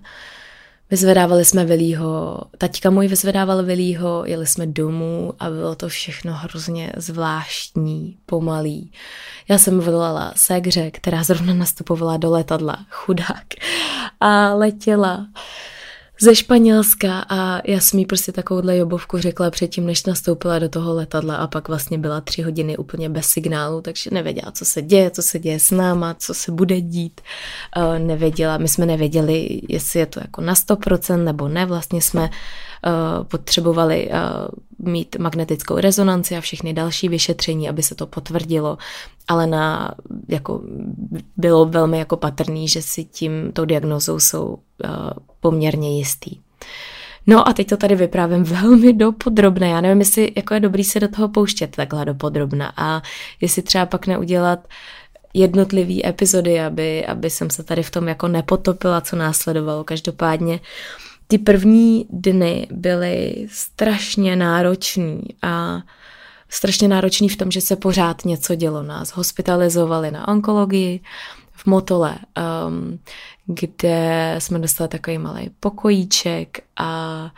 Vyzvedávali 0.90 1.44
jsme 1.44 1.64
Vilího, 1.64 2.40
taťka 2.58 2.90
můj 2.90 3.08
vyzvedával 3.08 3.62
Vilího, 3.62 4.24
jeli 4.26 4.46
jsme 4.46 4.66
domů 4.66 5.32
a 5.38 5.50
bylo 5.50 5.74
to 5.74 5.88
všechno 5.88 6.34
hrozně 6.34 6.92
zvláštní, 6.96 8.18
pomalý. 8.26 8.92
Já 9.48 9.58
jsem 9.58 9.80
volala 9.80 10.32
ségře, 10.36 10.90
která 10.90 11.22
zrovna 11.22 11.54
nastupovala 11.54 12.16
do 12.16 12.30
letadla, 12.30 12.86
chudák, 12.90 13.46
a 14.20 14.54
letěla 14.54 15.26
ze 16.20 16.34
Španělska 16.34 17.24
a 17.28 17.60
já 17.64 17.80
jsem 17.80 17.98
jí 17.98 18.06
prostě 18.06 18.32
takovouhle 18.32 18.76
jobovku 18.76 19.18
řekla 19.18 19.50
předtím, 19.50 19.86
než 19.86 20.04
nastoupila 20.04 20.58
do 20.58 20.68
toho 20.68 20.94
letadla 20.94 21.36
a 21.36 21.46
pak 21.46 21.68
vlastně 21.68 21.98
byla 21.98 22.20
tři 22.20 22.42
hodiny 22.42 22.76
úplně 22.76 23.08
bez 23.08 23.26
signálu, 23.26 23.80
takže 23.80 24.10
nevěděla, 24.12 24.52
co 24.52 24.64
se 24.64 24.82
děje, 24.82 25.10
co 25.10 25.22
se 25.22 25.38
děje 25.38 25.60
s 25.60 25.70
náma, 25.70 26.14
co 26.14 26.34
se 26.34 26.52
bude 26.52 26.80
dít. 26.80 27.20
Nevěděla, 27.98 28.58
my 28.58 28.68
jsme 28.68 28.86
nevěděli, 28.86 29.60
jestli 29.68 30.00
je 30.00 30.06
to 30.06 30.20
jako 30.20 30.40
na 30.40 30.54
100% 30.54 31.24
nebo 31.24 31.48
ne, 31.48 31.66
vlastně 31.66 32.02
jsme 32.02 32.30
potřebovali 33.28 34.10
mít 34.78 35.16
magnetickou 35.18 35.76
rezonanci 35.76 36.36
a 36.36 36.40
všechny 36.40 36.72
další 36.72 37.08
vyšetření, 37.08 37.68
aby 37.68 37.82
se 37.82 37.94
to 37.94 38.06
potvrdilo, 38.06 38.78
ale 39.28 39.46
na, 39.46 39.94
jako, 40.28 40.60
bylo 41.36 41.64
velmi 41.64 41.98
jako 41.98 42.16
patrný, 42.16 42.68
že 42.68 42.82
si 42.82 43.04
tím 43.04 43.52
tou 43.52 43.64
diagnozou 43.64 44.20
jsou 44.20 44.58
poměrně 45.50 45.98
jistý. 45.98 46.38
No 47.26 47.48
a 47.48 47.52
teď 47.52 47.68
to 47.68 47.76
tady 47.76 47.94
vyprávím 47.94 48.44
velmi 48.44 48.92
dopodrobně. 48.92 49.66
Já 49.66 49.80
nevím, 49.80 49.98
jestli 49.98 50.32
jako 50.36 50.54
je 50.54 50.60
dobrý 50.60 50.84
se 50.84 51.00
do 51.00 51.08
toho 51.08 51.28
pouštět 51.28 51.76
takhle 51.76 52.04
dopodrobna 52.04 52.72
a 52.76 53.02
jestli 53.40 53.62
třeba 53.62 53.86
pak 53.86 54.06
neudělat 54.06 54.68
jednotlivý 55.34 56.06
epizody, 56.06 56.60
aby, 56.60 57.06
aby 57.06 57.30
jsem 57.30 57.50
se 57.50 57.62
tady 57.62 57.82
v 57.82 57.90
tom 57.90 58.08
jako 58.08 58.28
nepotopila, 58.28 59.00
co 59.00 59.16
následovalo. 59.16 59.84
Každopádně 59.84 60.60
ty 61.26 61.38
první 61.38 62.06
dny 62.10 62.66
byly 62.70 63.46
strašně 63.50 64.36
náročný 64.36 65.22
a 65.42 65.82
strašně 66.48 66.88
náročný 66.88 67.28
v 67.28 67.36
tom, 67.36 67.50
že 67.50 67.60
se 67.60 67.76
pořád 67.76 68.24
něco 68.24 68.54
dělo. 68.54 68.82
Nás 68.82 69.10
hospitalizovali 69.10 70.10
na 70.10 70.28
onkologii 70.28 71.00
v 71.52 71.66
Motole, 71.66 72.18
um, 72.68 72.98
kde 73.46 74.34
jsme 74.38 74.58
dostali 74.58 74.88
takový 74.88 75.18
malý 75.18 75.50
pokojíček 75.60 76.60
a 76.76 77.30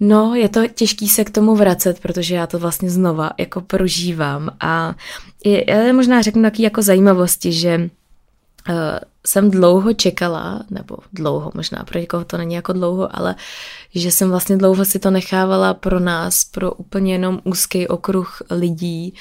No, 0.00 0.34
je 0.34 0.48
to 0.48 0.68
těžký 0.68 1.08
se 1.08 1.24
k 1.24 1.30
tomu 1.30 1.56
vracet, 1.56 2.00
protože 2.00 2.34
já 2.34 2.46
to 2.46 2.58
vlastně 2.58 2.90
znova 2.90 3.30
jako 3.38 3.60
prožívám 3.60 4.50
a 4.60 4.94
já 5.68 5.92
možná 5.92 6.22
řeknu 6.22 6.42
taky 6.42 6.62
jako 6.62 6.82
zajímavosti, 6.82 7.52
že 7.52 7.90
uh, 8.68 8.74
jsem 9.26 9.50
dlouho 9.50 9.92
čekala, 9.92 10.64
nebo 10.70 10.96
dlouho 11.12 11.52
možná, 11.54 11.84
pro 11.84 12.00
někoho 12.00 12.24
to 12.24 12.36
není 12.36 12.54
jako 12.54 12.72
dlouho, 12.72 13.16
ale 13.16 13.34
že 13.94 14.10
jsem 14.10 14.30
vlastně 14.30 14.56
dlouho 14.56 14.84
si 14.84 14.98
to 14.98 15.10
nechávala 15.10 15.74
pro 15.74 16.00
nás, 16.00 16.44
pro 16.44 16.72
úplně 16.72 17.12
jenom 17.12 17.40
úzký 17.44 17.88
okruh 17.88 18.42
lidí 18.50 19.14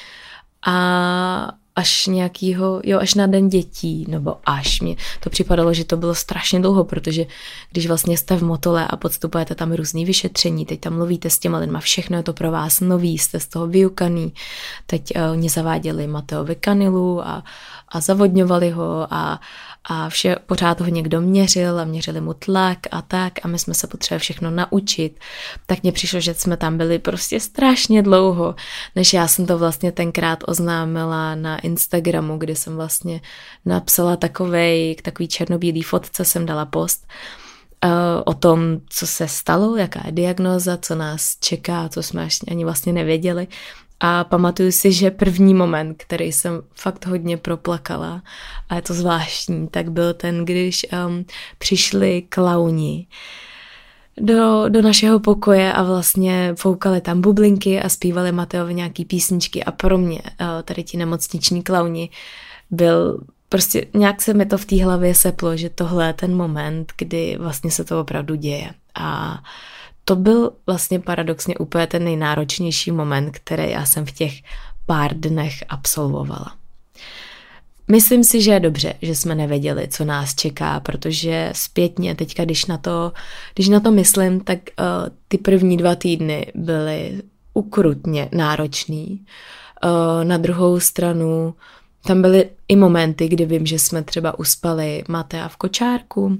a 0.65 1.51
až 1.75 2.07
nějakýho, 2.07 2.81
jo, 2.83 2.99
až 2.99 3.13
na 3.13 3.27
den 3.27 3.49
dětí, 3.49 4.05
nebo 4.09 4.37
až 4.45 4.81
mě 4.81 4.95
to 5.19 5.29
připadalo, 5.29 5.73
že 5.73 5.83
to 5.83 5.97
bylo 5.97 6.15
strašně 6.15 6.59
dlouho, 6.59 6.83
protože 6.83 7.25
když 7.71 7.87
vlastně 7.87 8.17
jste 8.17 8.35
v 8.35 8.43
motole 8.43 8.87
a 8.87 8.95
podstupujete 8.95 9.55
tam 9.55 9.71
různý 9.71 10.05
vyšetření, 10.05 10.65
teď 10.65 10.79
tam 10.79 10.93
mluvíte 10.93 11.29
s 11.29 11.39
těma 11.39 11.57
lidma, 11.57 11.79
všechno 11.79 12.17
je 12.17 12.23
to 12.23 12.33
pro 12.33 12.51
vás 12.51 12.79
nový, 12.79 13.17
jste 13.17 13.39
z 13.39 13.47
toho 13.47 13.67
vyukaný, 13.67 14.33
teď 14.85 15.15
uh, 15.15 15.31
oni 15.31 15.49
zaváděli 15.49 16.07
Mateovi 16.07 16.55
kanilu 16.55 17.27
a, 17.27 17.43
a 17.89 17.99
zavodňovali 18.01 18.69
ho 18.69 19.07
a, 19.09 19.39
a 19.89 20.09
vše 20.09 20.35
pořád 20.45 20.81
ho 20.81 20.87
někdo 20.87 21.21
měřil 21.21 21.79
a 21.79 21.85
měřili 21.85 22.21
mu 22.21 22.33
tlak 22.33 22.79
a 22.91 23.01
tak 23.01 23.33
a 23.43 23.47
my 23.47 23.59
jsme 23.59 23.73
se 23.73 23.87
potřebovali 23.87 24.19
všechno 24.19 24.51
naučit. 24.51 25.19
Tak 25.65 25.83
mně 25.83 25.91
přišlo, 25.91 26.19
že 26.19 26.33
jsme 26.33 26.57
tam 26.57 26.77
byli 26.77 26.99
prostě 26.99 27.39
strašně 27.39 28.03
dlouho, 28.03 28.55
než 28.95 29.13
já 29.13 29.27
jsem 29.27 29.45
to 29.45 29.57
vlastně 29.57 29.91
tenkrát 29.91 30.43
oznámila 30.47 31.35
na 31.35 31.64
Instagramu, 31.65 32.37
kde 32.37 32.55
jsem 32.55 32.75
vlastně 32.75 33.21
napsala 33.65 34.15
takovej, 34.15 34.95
k 34.95 35.01
takový 35.01 35.27
černobílý 35.27 35.81
fotce 35.81 36.25
jsem 36.25 36.45
dala 36.45 36.65
post 36.65 37.07
uh, 37.85 37.91
o 38.25 38.33
tom, 38.33 38.59
co 38.89 39.07
se 39.07 39.27
stalo, 39.27 39.75
jaká 39.75 40.01
je 40.05 40.11
diagnoza, 40.11 40.77
co 40.77 40.95
nás 40.95 41.37
čeká, 41.39 41.89
co 41.89 42.03
jsme 42.03 42.27
ani 42.51 42.63
vlastně 42.65 42.93
nevěděli. 42.93 43.47
A 43.99 44.23
pamatuju 44.23 44.71
si, 44.71 44.91
že 44.91 45.11
první 45.11 45.53
moment, 45.53 45.95
který 45.97 46.31
jsem 46.31 46.61
fakt 46.75 47.05
hodně 47.05 47.37
proplakala, 47.37 48.23
a 48.69 48.75
je 48.75 48.81
to 48.81 48.93
zvláštní, 48.93 49.67
tak 49.67 49.91
byl 49.91 50.13
ten, 50.13 50.45
když 50.45 50.85
um, 51.07 51.25
přišli 51.57 52.21
klauni 52.21 53.07
do, 54.17 54.69
do 54.69 54.81
našeho 54.81 55.19
pokoje 55.19 55.73
a 55.73 55.83
vlastně 55.83 56.53
foukali 56.55 57.01
tam 57.01 57.21
bublinky 57.21 57.81
a 57.81 57.89
zpívali 57.89 58.31
Mateovi 58.31 58.73
nějaký 58.73 59.05
písničky 59.05 59.63
a 59.63 59.71
pro 59.71 59.97
mě 59.97 60.21
uh, 60.21 60.47
tady 60.63 60.83
ti 60.83 60.97
nemocniční 60.97 61.63
klauni 61.63 62.09
byl 62.71 63.19
prostě 63.49 63.85
nějak 63.93 64.21
se 64.21 64.33
mi 64.33 64.45
to 64.45 64.57
v 64.57 64.65
té 64.65 64.83
hlavě 64.83 65.15
seplo, 65.15 65.57
že 65.57 65.69
tohle 65.69 66.07
je 66.07 66.13
ten 66.13 66.35
moment, 66.35 66.93
kdy 66.97 67.37
vlastně 67.39 67.71
se 67.71 67.83
to 67.83 68.01
opravdu 68.01 68.35
děje. 68.35 68.71
A 68.95 69.39
to 70.05 70.15
byl 70.15 70.51
vlastně 70.67 70.99
paradoxně 70.99 71.57
úplně 71.57 71.87
ten 71.87 72.03
nejnáročnější 72.03 72.91
moment, 72.91 73.31
který 73.31 73.71
já 73.71 73.85
jsem 73.85 74.05
v 74.05 74.11
těch 74.11 74.33
pár 74.85 75.13
dnech 75.13 75.63
absolvovala. 75.69 76.55
Myslím 77.87 78.23
si, 78.23 78.41
že 78.41 78.51
je 78.51 78.59
dobře, 78.59 78.93
že 79.01 79.15
jsme 79.15 79.35
nevěděli, 79.35 79.87
co 79.87 80.05
nás 80.05 80.35
čeká, 80.35 80.79
protože 80.79 81.49
zpětně 81.55 82.15
teďka, 82.15 82.45
když 82.45 82.65
na 82.65 82.77
to, 82.77 83.11
když 83.53 83.69
na 83.69 83.79
to 83.79 83.91
myslím, 83.91 84.39
tak 84.39 84.59
uh, 84.59 84.85
ty 85.27 85.37
první 85.37 85.77
dva 85.77 85.95
týdny 85.95 86.51
byly 86.55 87.21
ukrutně 87.53 88.29
náročný. 88.31 89.25
Uh, 89.83 90.23
na 90.23 90.37
druhou 90.37 90.79
stranu 90.79 91.53
tam 92.07 92.21
byly 92.21 92.49
i 92.67 92.75
momenty, 92.75 93.27
kdy 93.27 93.45
vím, 93.45 93.65
že 93.65 93.79
jsme 93.79 94.03
třeba 94.03 94.39
uspali 94.39 95.03
Matea 95.07 95.47
v 95.47 95.57
kočárku, 95.57 96.37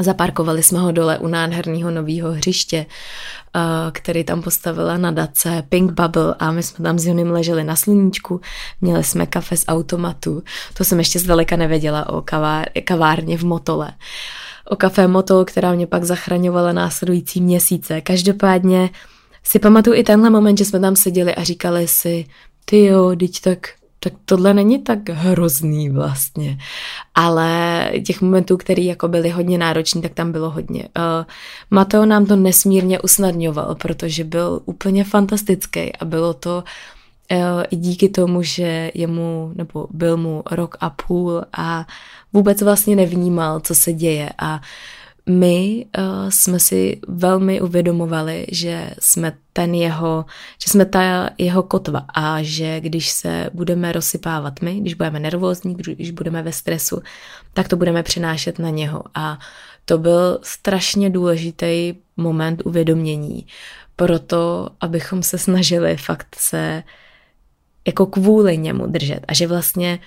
Zaparkovali 0.00 0.62
jsme 0.62 0.78
ho 0.78 0.92
dole 0.92 1.18
u 1.18 1.28
nádherného 1.28 1.90
nového 1.90 2.32
hřiště, 2.32 2.86
eh, 2.86 3.60
který 3.92 4.24
tam 4.24 4.42
postavila 4.42 4.96
nadace 4.96 5.62
Pink 5.68 5.92
Bubble 5.92 6.34
a 6.38 6.50
my 6.50 6.62
jsme 6.62 6.82
tam 6.82 6.98
s 6.98 7.06
Jonym 7.06 7.30
leželi 7.30 7.64
na 7.64 7.76
sluníčku, 7.76 8.40
měli 8.80 9.04
jsme 9.04 9.26
kafe 9.26 9.56
z 9.56 9.64
automatu, 9.68 10.42
to 10.76 10.84
jsem 10.84 10.98
ještě 10.98 11.18
zdaleka 11.18 11.56
nevěděla 11.56 12.08
o 12.08 12.22
kavár, 12.22 12.66
kavárně 12.84 13.38
v 13.38 13.44
Motole. 13.44 13.92
O 14.64 14.76
kafé 14.76 15.08
Motol, 15.08 15.44
která 15.44 15.72
mě 15.72 15.86
pak 15.86 16.04
zachraňovala 16.04 16.72
následující 16.72 17.40
měsíce. 17.40 18.00
Každopádně 18.00 18.90
si 19.42 19.58
pamatuju 19.58 19.96
i 19.96 20.04
tenhle 20.04 20.30
moment, 20.30 20.58
že 20.58 20.64
jsme 20.64 20.80
tam 20.80 20.96
seděli 20.96 21.34
a 21.34 21.44
říkali 21.44 21.88
si, 21.88 22.26
ty 22.64 22.84
jo, 22.84 23.16
teď 23.16 23.40
tak 23.40 23.68
tak 24.04 24.12
tohle 24.24 24.54
není 24.54 24.78
tak 24.78 25.08
hrozný 25.08 25.90
vlastně. 25.90 26.58
Ale 27.14 27.90
těch 28.06 28.20
momentů, 28.20 28.56
které 28.56 28.82
jako 28.82 29.08
byly 29.08 29.30
hodně 29.30 29.58
náročné, 29.58 30.00
tak 30.00 30.14
tam 30.14 30.32
bylo 30.32 30.50
hodně. 30.50 30.82
Uh, 30.82 31.24
Mateo 31.70 32.04
nám 32.04 32.26
to 32.26 32.36
nesmírně 32.36 33.00
usnadňoval, 33.00 33.74
protože 33.74 34.24
byl 34.24 34.60
úplně 34.64 35.04
fantastický 35.04 35.96
a 35.96 36.04
bylo 36.04 36.34
to 36.34 36.64
uh, 37.32 37.38
i 37.70 37.76
díky 37.76 38.08
tomu, 38.08 38.42
že 38.42 38.90
jemu, 38.94 39.52
nebo 39.54 39.86
byl 39.90 40.16
mu 40.16 40.42
rok 40.50 40.76
a 40.80 40.90
půl 40.90 41.42
a 41.52 41.86
vůbec 42.32 42.62
vlastně 42.62 42.96
nevnímal, 42.96 43.60
co 43.60 43.74
se 43.74 43.92
děje 43.92 44.30
a 44.38 44.54
uh, 44.54 44.60
my 45.28 45.86
uh, 45.98 46.04
jsme 46.28 46.58
si 46.58 47.00
velmi 47.08 47.60
uvědomovali, 47.60 48.46
že 48.52 48.90
jsme 48.98 49.32
ten 49.52 49.74
jeho, 49.74 50.24
že 50.64 50.70
jsme 50.70 50.84
ta 50.84 51.30
jeho 51.38 51.62
kotva 51.62 52.06
a 52.14 52.42
že 52.42 52.80
když 52.80 53.10
se 53.10 53.50
budeme 53.54 53.92
rozsypávat 53.92 54.60
my, 54.60 54.80
když 54.80 54.94
budeme 54.94 55.20
nervózní, 55.20 55.74
když 55.74 56.10
budeme 56.10 56.42
ve 56.42 56.52
stresu, 56.52 57.02
tak 57.52 57.68
to 57.68 57.76
budeme 57.76 58.02
přinášet 58.02 58.58
na 58.58 58.70
něho. 58.70 59.02
A 59.14 59.38
to 59.84 59.98
byl 59.98 60.38
strašně 60.42 61.10
důležitý 61.10 61.94
moment 62.16 62.62
uvědomění, 62.64 63.46
proto 63.96 64.68
abychom 64.80 65.22
se 65.22 65.38
snažili 65.38 65.96
fakt 65.96 66.36
se 66.38 66.82
jako 67.86 68.06
kvůli 68.06 68.58
němu 68.58 68.86
držet 68.86 69.20
a 69.28 69.34
že 69.34 69.46
vlastně 69.46 69.98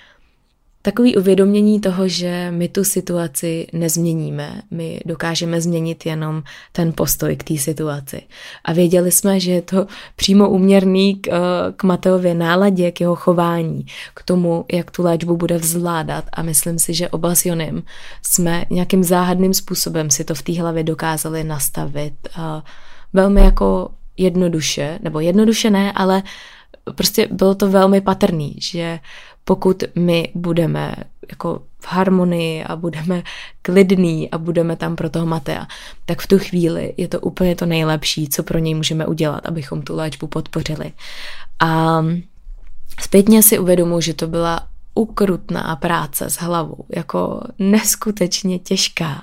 Takový 0.82 1.16
uvědomění 1.16 1.80
toho, 1.80 2.08
že 2.08 2.50
my 2.50 2.68
tu 2.68 2.84
situaci 2.84 3.66
nezměníme, 3.72 4.62
my 4.70 5.00
dokážeme 5.06 5.60
změnit 5.60 6.06
jenom 6.06 6.42
ten 6.72 6.92
postoj 6.92 7.36
k 7.36 7.42
té 7.42 7.56
situaci. 7.56 8.22
A 8.64 8.72
věděli 8.72 9.12
jsme, 9.12 9.40
že 9.40 9.50
je 9.50 9.62
to 9.62 9.86
přímo 10.16 10.50
uměrný 10.50 11.14
k, 11.14 11.28
eh, 11.28 11.40
k 11.76 11.82
Mateově 11.82 12.34
náladě, 12.34 12.90
k 12.90 13.00
jeho 13.00 13.16
chování, 13.16 13.86
k 14.14 14.22
tomu, 14.22 14.64
jak 14.72 14.90
tu 14.90 15.02
léčbu 15.02 15.36
bude 15.36 15.58
vzládat. 15.58 16.24
A 16.32 16.42
myslím 16.42 16.78
si, 16.78 16.94
že 16.94 17.08
oba 17.08 17.34
s 17.34 17.46
Jonem 17.46 17.82
jsme 18.22 18.64
nějakým 18.70 19.04
záhadným 19.04 19.54
způsobem 19.54 20.10
si 20.10 20.24
to 20.24 20.34
v 20.34 20.42
té 20.42 20.60
hlavě 20.60 20.84
dokázali 20.84 21.44
nastavit 21.44 22.14
a 22.36 22.64
velmi 23.12 23.40
jako 23.40 23.90
jednoduše, 24.16 24.98
nebo 25.02 25.20
jednoduše 25.20 25.70
ne, 25.70 25.92
ale 25.92 26.22
prostě 26.94 27.28
bylo 27.30 27.54
to 27.54 27.70
velmi 27.70 28.00
patrný, 28.00 28.56
že 28.60 28.98
pokud 29.48 29.84
my 29.94 30.32
budeme 30.34 30.94
jako 31.30 31.62
v 31.80 31.86
harmonii 31.86 32.64
a 32.64 32.76
budeme 32.76 33.22
klidní 33.62 34.30
a 34.30 34.38
budeme 34.38 34.76
tam 34.76 34.96
pro 34.96 35.10
toho 35.10 35.26
Matea, 35.26 35.66
tak 36.06 36.22
v 36.22 36.26
tu 36.26 36.38
chvíli 36.38 36.94
je 36.96 37.08
to 37.08 37.20
úplně 37.20 37.56
to 37.56 37.66
nejlepší, 37.66 38.28
co 38.28 38.42
pro 38.42 38.58
něj 38.58 38.74
můžeme 38.74 39.06
udělat, 39.06 39.46
abychom 39.46 39.82
tu 39.82 39.96
léčbu 39.96 40.26
podpořili. 40.26 40.92
A 41.60 42.02
zpětně 43.00 43.42
si 43.42 43.58
uvědomuji, 43.58 44.00
že 44.00 44.14
to 44.14 44.26
byla 44.26 44.66
ukrutná 44.94 45.76
práce 45.76 46.30
s 46.30 46.34
hlavou, 46.34 46.84
jako 46.96 47.40
neskutečně 47.58 48.58
těžká. 48.58 49.22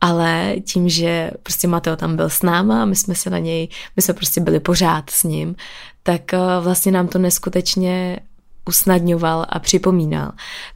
Ale 0.00 0.54
tím, 0.66 0.88
že 0.88 1.30
prostě 1.42 1.68
Mateo 1.68 1.96
tam 1.96 2.16
byl 2.16 2.30
s 2.30 2.42
náma, 2.42 2.84
my 2.84 2.96
jsme 2.96 3.14
se 3.14 3.30
na 3.30 3.38
něj, 3.38 3.68
my 3.96 4.02
jsme 4.02 4.14
prostě 4.14 4.40
byli 4.40 4.60
pořád 4.60 5.10
s 5.10 5.24
ním, 5.24 5.56
tak 6.02 6.34
eh, 6.34 6.38
vlastně 6.60 6.92
nám 6.92 7.08
to 7.08 7.18
neskutečně 7.18 8.20
usnadňoval 8.68 9.46
a 9.48 9.58
připomínal. 9.58 10.32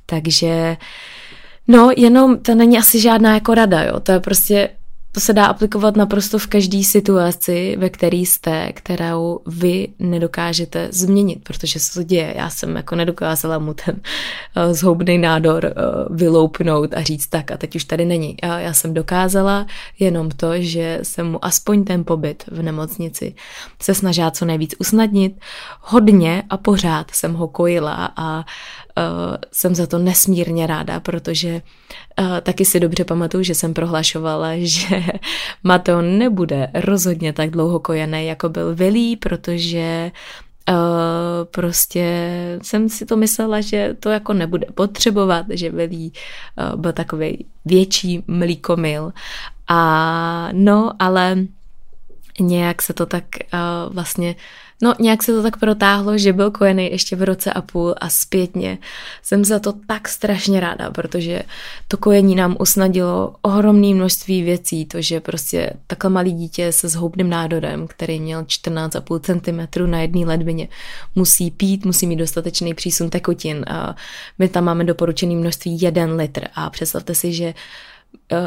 Takže 0.07 0.77
no, 1.69 1.91
jenom 1.97 2.39
to 2.39 2.55
není 2.55 2.79
asi 2.79 3.01
žádná 3.01 3.35
jako 3.35 3.55
rada, 3.55 3.83
jo. 3.83 4.01
To 4.01 4.13
je 4.13 4.21
prostě 4.21 4.69
to 5.12 5.20
se 5.20 5.33
dá 5.33 5.46
aplikovat 5.46 5.96
naprosto 5.96 6.38
v 6.38 6.46
každé 6.46 6.85
situaci, 6.85 7.77
ve 7.79 7.90
které 7.90 8.16
jste, 8.16 8.72
kterou 8.72 9.40
vy 9.46 9.88
nedokážete 9.98 10.88
změnit, 10.90 11.44
protože 11.44 11.81
se 11.81 11.94
to 11.94 12.03
děje. 12.03 12.35
Já 12.37 12.51
jsem 12.51 12.77
jako 12.77 12.96
nedokázala 12.96 13.59
mu 13.59 13.75
ten 13.75 14.01
uh, 14.57 14.72
zhoubný 14.72 15.18
nádor 15.18 15.64
uh, 15.64 16.16
vyloupnout 16.16 16.94
a 16.94 17.03
říct 17.03 17.27
tak 17.27 17.51
a 17.51 17.57
teď 17.57 17.77
už 17.77 17.85
tady 17.85 18.05
není. 18.05 18.37
Já, 18.42 18.59
já 18.59 18.72
jsem 18.72 18.94
dokázala 18.94 19.66
jenom 19.98 20.31
to, 20.31 20.48
že 20.59 20.98
jsem 21.03 21.31
mu 21.31 21.44
aspoň 21.44 21.85
ten 21.85 22.05
pobyt 22.05 22.44
v 22.51 22.62
nemocnici 22.62 23.35
se 23.83 23.94
snažila 23.94 24.31
co 24.31 24.44
nejvíc 24.44 24.75
usnadnit. 24.79 25.40
Hodně 25.81 26.42
a 26.51 26.57
pořád 26.57 27.11
jsem 27.11 27.35
ho 27.35 27.48
kojila 27.48 28.12
a 28.16 28.38
uh, 28.38 28.44
jsem 29.53 29.75
za 29.75 29.87
to 29.87 29.99
nesmírně 29.99 30.67
ráda, 30.67 31.01
protože 31.01 31.63
uh, 32.21 32.27
taky 32.43 32.65
si 32.65 32.81
dobře 32.81 33.05
pamatuju, 33.05 33.43
že 33.43 33.55
jsem 33.55 33.75
prohlašovala, 33.75 34.49
že 34.59 35.03
Mateo 35.63 36.03
nebude 36.03 36.71
rozhodně 36.75 37.33
tak 37.33 37.51
dlouho 37.51 37.81
kojený, 37.81 38.27
jako 38.27 38.49
byl 38.49 38.75
Vilí, 38.75 39.17
protože 39.17 40.11
Uh, 40.69 40.77
prostě 41.51 42.07
jsem 42.63 42.89
si 42.89 43.07
to 43.07 43.17
myslela, 43.17 43.61
že 43.61 43.97
to 44.01 44.09
jako 44.11 44.33
nebude 44.33 44.67
potřebovat, 44.75 45.47
že 45.51 45.71
uh, 45.71 46.81
byl 46.81 46.93
takový 46.93 47.47
větší 47.65 48.25
mlíkomil. 48.27 49.13
A 49.69 50.49
no, 50.53 50.93
ale 50.99 51.37
nějak 52.40 52.83
se 52.83 52.92
to 52.92 53.07
tak 53.07 53.25
uh, 53.55 53.95
vlastně, 53.95 54.37
no 54.83 54.95
nějak 55.01 55.23
se 55.23 55.33
to 55.33 55.42
tak 55.42 55.57
protáhlo, 55.57 56.18
že 56.18 56.33
byl 56.33 56.51
kojený 56.51 56.90
ještě 56.90 57.16
v 57.16 57.23
roce 57.23 57.53
a 57.53 57.62
půl 57.62 57.95
a 58.01 58.09
zpětně. 58.09 58.79
Jsem 59.23 59.45
za 59.45 59.59
to 59.59 59.73
tak 59.87 60.09
strašně 60.09 60.61
ráda, 60.61 60.90
protože 60.90 61.42
to 61.88 61.97
kojení 61.97 62.35
nám 62.35 62.57
usnadilo 62.61 63.35
ohromné 63.42 63.95
množství 63.95 64.42
věcí, 64.42 64.87
to, 64.87 65.03
že 65.03 65.21
prostě 65.21 65.73
takhle 65.87 66.11
malý 66.11 66.33
dítě 66.33 66.73
se 66.73 66.88
zhoubným 66.88 67.31
nádorem, 67.31 67.87
který 67.87 68.21
měl 68.21 68.42
14,5 68.42 69.21
cm 69.71 69.90
na 69.90 70.01
jedné 70.01 70.27
ledvině, 70.27 70.68
musí 71.14 71.51
pít, 71.51 71.85
musí 71.85 72.07
mít 72.07 72.16
dostatečný 72.16 72.75
přísun 72.75 73.11
tekutin. 73.11 73.64
A 73.68 73.97
my 74.38 74.49
tam 74.49 74.64
máme 74.64 74.85
doporučený 74.85 75.37
množství 75.37 75.83
1 75.83 76.05
litr. 76.05 76.49
A 76.55 76.71
představte 76.71 77.14
si, 77.14 77.33
že 77.33 77.55
uh, 78.33 78.38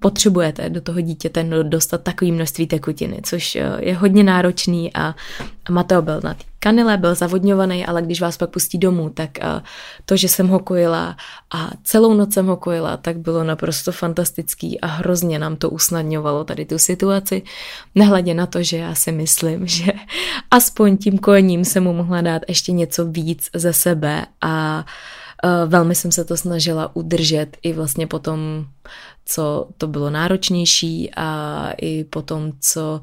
potřebujete 0.00 0.70
do 0.70 0.80
toho 0.80 1.00
dítěte 1.00 1.46
dostat 1.62 2.02
takový 2.02 2.32
množství 2.32 2.66
tekutiny, 2.66 3.20
což 3.22 3.56
eh, 3.56 3.70
je 3.80 3.94
hodně 3.94 4.22
náročný 4.22 4.94
a 4.94 5.14
Mateo 5.70 6.02
byl 6.02 6.20
na 6.24 6.34
té 6.34 6.44
kanile, 6.58 6.96
byl 6.96 7.14
zavodňovaný, 7.14 7.86
ale 7.86 8.02
když 8.02 8.20
vás 8.20 8.36
pak 8.36 8.50
pustí 8.50 8.78
domů, 8.78 9.10
tak 9.10 9.30
eh, 9.38 9.62
to, 10.04 10.16
že 10.16 10.28
jsem 10.28 10.48
ho 10.48 10.58
kojila 10.58 11.16
a 11.54 11.70
celou 11.84 12.14
noc 12.14 12.32
jsem 12.32 12.46
ho 12.46 12.56
kojila, 12.56 12.96
tak 12.96 13.18
bylo 13.18 13.44
naprosto 13.44 13.92
fantastický 13.92 14.80
a 14.80 14.86
hrozně 14.86 15.38
nám 15.38 15.56
to 15.56 15.70
usnadňovalo 15.70 16.44
tady 16.44 16.64
tu 16.64 16.78
situaci, 16.78 17.42
nehledě 17.94 18.34
na 18.34 18.46
to, 18.46 18.62
že 18.62 18.76
já 18.76 18.94
si 18.94 19.12
myslím, 19.12 19.66
že 19.66 19.92
aspoň 20.50 20.96
tím 20.96 21.18
kojením 21.18 21.64
se 21.64 21.80
mu 21.80 21.92
mohla 21.92 22.20
dát 22.20 22.42
ještě 22.48 22.72
něco 22.72 23.04
víc 23.04 23.50
ze 23.54 23.72
sebe 23.72 24.26
a 24.40 24.84
Eh, 24.84 24.84
velmi 25.66 25.94
jsem 25.94 26.12
se 26.12 26.24
to 26.24 26.36
snažila 26.36 26.96
udržet 26.96 27.56
i 27.62 27.72
vlastně 27.72 28.06
potom, 28.06 28.66
co 29.24 29.68
to 29.78 29.86
bylo 29.86 30.10
náročnější 30.10 31.10
a 31.16 31.70
i 31.76 32.04
potom, 32.04 32.52
co 32.60 33.02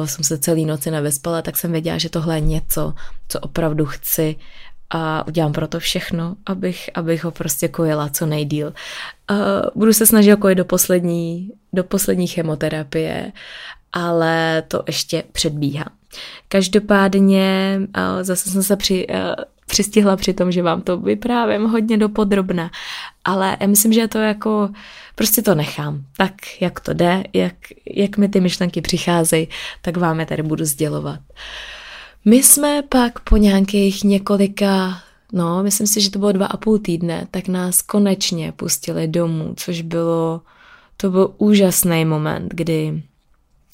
uh, 0.00 0.06
jsem 0.06 0.24
se 0.24 0.38
celý 0.38 0.64
noci 0.64 0.90
nevyspala, 0.90 1.42
tak 1.42 1.56
jsem 1.56 1.72
věděla, 1.72 1.98
že 1.98 2.08
tohle 2.08 2.36
je 2.36 2.40
něco, 2.40 2.94
co 3.28 3.40
opravdu 3.40 3.86
chci 3.86 4.36
a 4.90 5.26
udělám 5.26 5.52
pro 5.52 5.68
to 5.68 5.80
všechno, 5.80 6.36
abych, 6.46 6.90
abych 6.94 7.24
ho 7.24 7.30
prostě 7.30 7.68
kojila 7.68 8.08
co 8.08 8.26
nejdíl. 8.26 8.72
Uh, 9.30 9.36
budu 9.74 9.92
se 9.92 10.06
snažit 10.06 10.36
kojit 10.36 10.54
do 10.54 10.64
poslední, 10.64 11.50
do 11.72 11.84
poslední 11.84 12.26
chemoterapie, 12.26 13.32
ale 13.92 14.62
to 14.68 14.82
ještě 14.86 15.24
předbíhá. 15.32 15.84
Každopádně 16.48 17.80
zase 18.22 18.50
jsem 18.50 18.62
se 18.62 18.76
při, 18.76 19.06
přistihla 19.70 20.16
při 20.16 20.32
tom, 20.34 20.52
že 20.52 20.62
vám 20.62 20.82
to 20.82 20.96
vyprávím 20.96 21.64
hodně 21.64 21.98
dopodrobna, 21.98 22.70
ale 23.24 23.56
já 23.60 23.66
myslím, 23.66 23.92
že 23.92 24.08
to 24.08 24.18
jako, 24.18 24.68
prostě 25.14 25.42
to 25.42 25.54
nechám. 25.54 26.04
Tak, 26.16 26.32
jak 26.60 26.80
to 26.80 26.94
jde, 26.94 27.24
jak, 27.32 27.54
jak 27.94 28.16
mi 28.16 28.28
ty 28.28 28.40
myšlenky 28.40 28.80
přicházejí, 28.80 29.48
tak 29.82 29.96
vám 29.96 30.20
je 30.20 30.26
tady 30.26 30.42
budu 30.42 30.64
sdělovat. 30.64 31.20
My 32.24 32.36
jsme 32.36 32.82
pak 32.88 33.20
po 33.20 33.36
nějakých 33.36 34.04
několika, 34.04 34.98
no, 35.32 35.62
myslím 35.62 35.86
si, 35.86 36.00
že 36.00 36.10
to 36.10 36.18
bylo 36.18 36.32
dva 36.32 36.46
a 36.46 36.56
půl 36.56 36.78
týdne, 36.78 37.26
tak 37.30 37.48
nás 37.48 37.82
konečně 37.82 38.52
pustili 38.52 39.08
domů, 39.08 39.54
což 39.56 39.82
bylo, 39.82 40.40
to 40.96 41.10
byl 41.10 41.34
úžasný 41.38 42.04
moment, 42.04 42.54
kdy 42.54 43.02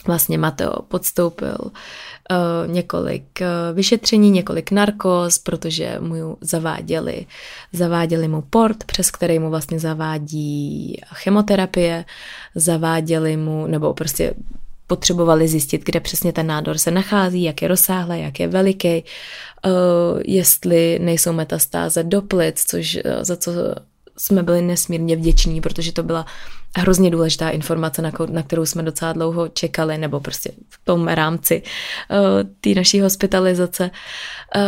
vlastně 0.07 0.39
Mateo 0.39 0.83
podstoupil 0.83 1.57
uh, 1.61 2.73
několik 2.73 3.25
uh, 3.41 3.77
vyšetření, 3.77 4.31
několik 4.31 4.71
narkos, 4.71 5.39
protože 5.39 5.97
mu 6.01 6.37
zaváděli, 6.41 7.27
zaváděli 7.73 8.29
mu 8.29 8.43
port, 8.43 8.85
přes 8.85 9.11
který 9.11 9.39
mu 9.39 9.51
vlastně 9.51 9.79
zavádí 9.79 11.01
chemoterapie, 11.15 12.05
zaváděli 12.55 13.37
mu, 13.37 13.67
nebo 13.67 13.95
prostě 13.95 14.35
potřebovali 14.87 15.49
zjistit, 15.49 15.85
kde 15.85 16.01
přesně 16.01 16.33
ten 16.33 16.47
nádor 16.47 16.79
se 16.79 16.91
nachází, 16.91 17.43
jak 17.43 17.63
je 17.63 17.69
rozsáhlý, 17.69 18.21
jak 18.21 18.41
je 18.41 18.49
veliký, 18.49 19.05
uh, 19.67 19.73
jestli 20.25 20.99
nejsou 20.99 21.33
metastáze 21.33 22.03
do 22.03 22.23
plic, 22.23 22.65
což 22.67 22.99
za 23.21 23.37
co 23.37 23.53
jsme 24.19 24.43
byli 24.43 24.63
nesmírně 24.63 25.17
vděční, 25.17 25.61
protože 25.61 25.93
to 25.93 26.03
byla 26.03 26.27
hrozně 26.77 27.11
důležitá 27.11 27.51
informace, 27.51 28.03
na, 28.29 28.43
kterou 28.43 28.67
jsme 28.67 28.83
docela 28.83 29.13
dlouho 29.13 29.49
čekali, 29.49 29.99
nebo 29.99 30.21
prostě 30.21 30.53
v 30.69 30.85
tom 30.85 31.09
rámci 31.09 31.63
uh, 31.63 32.51
té 32.61 32.71
naší 32.71 33.01
hospitalizace. 33.01 33.91
Uh, 34.57 34.61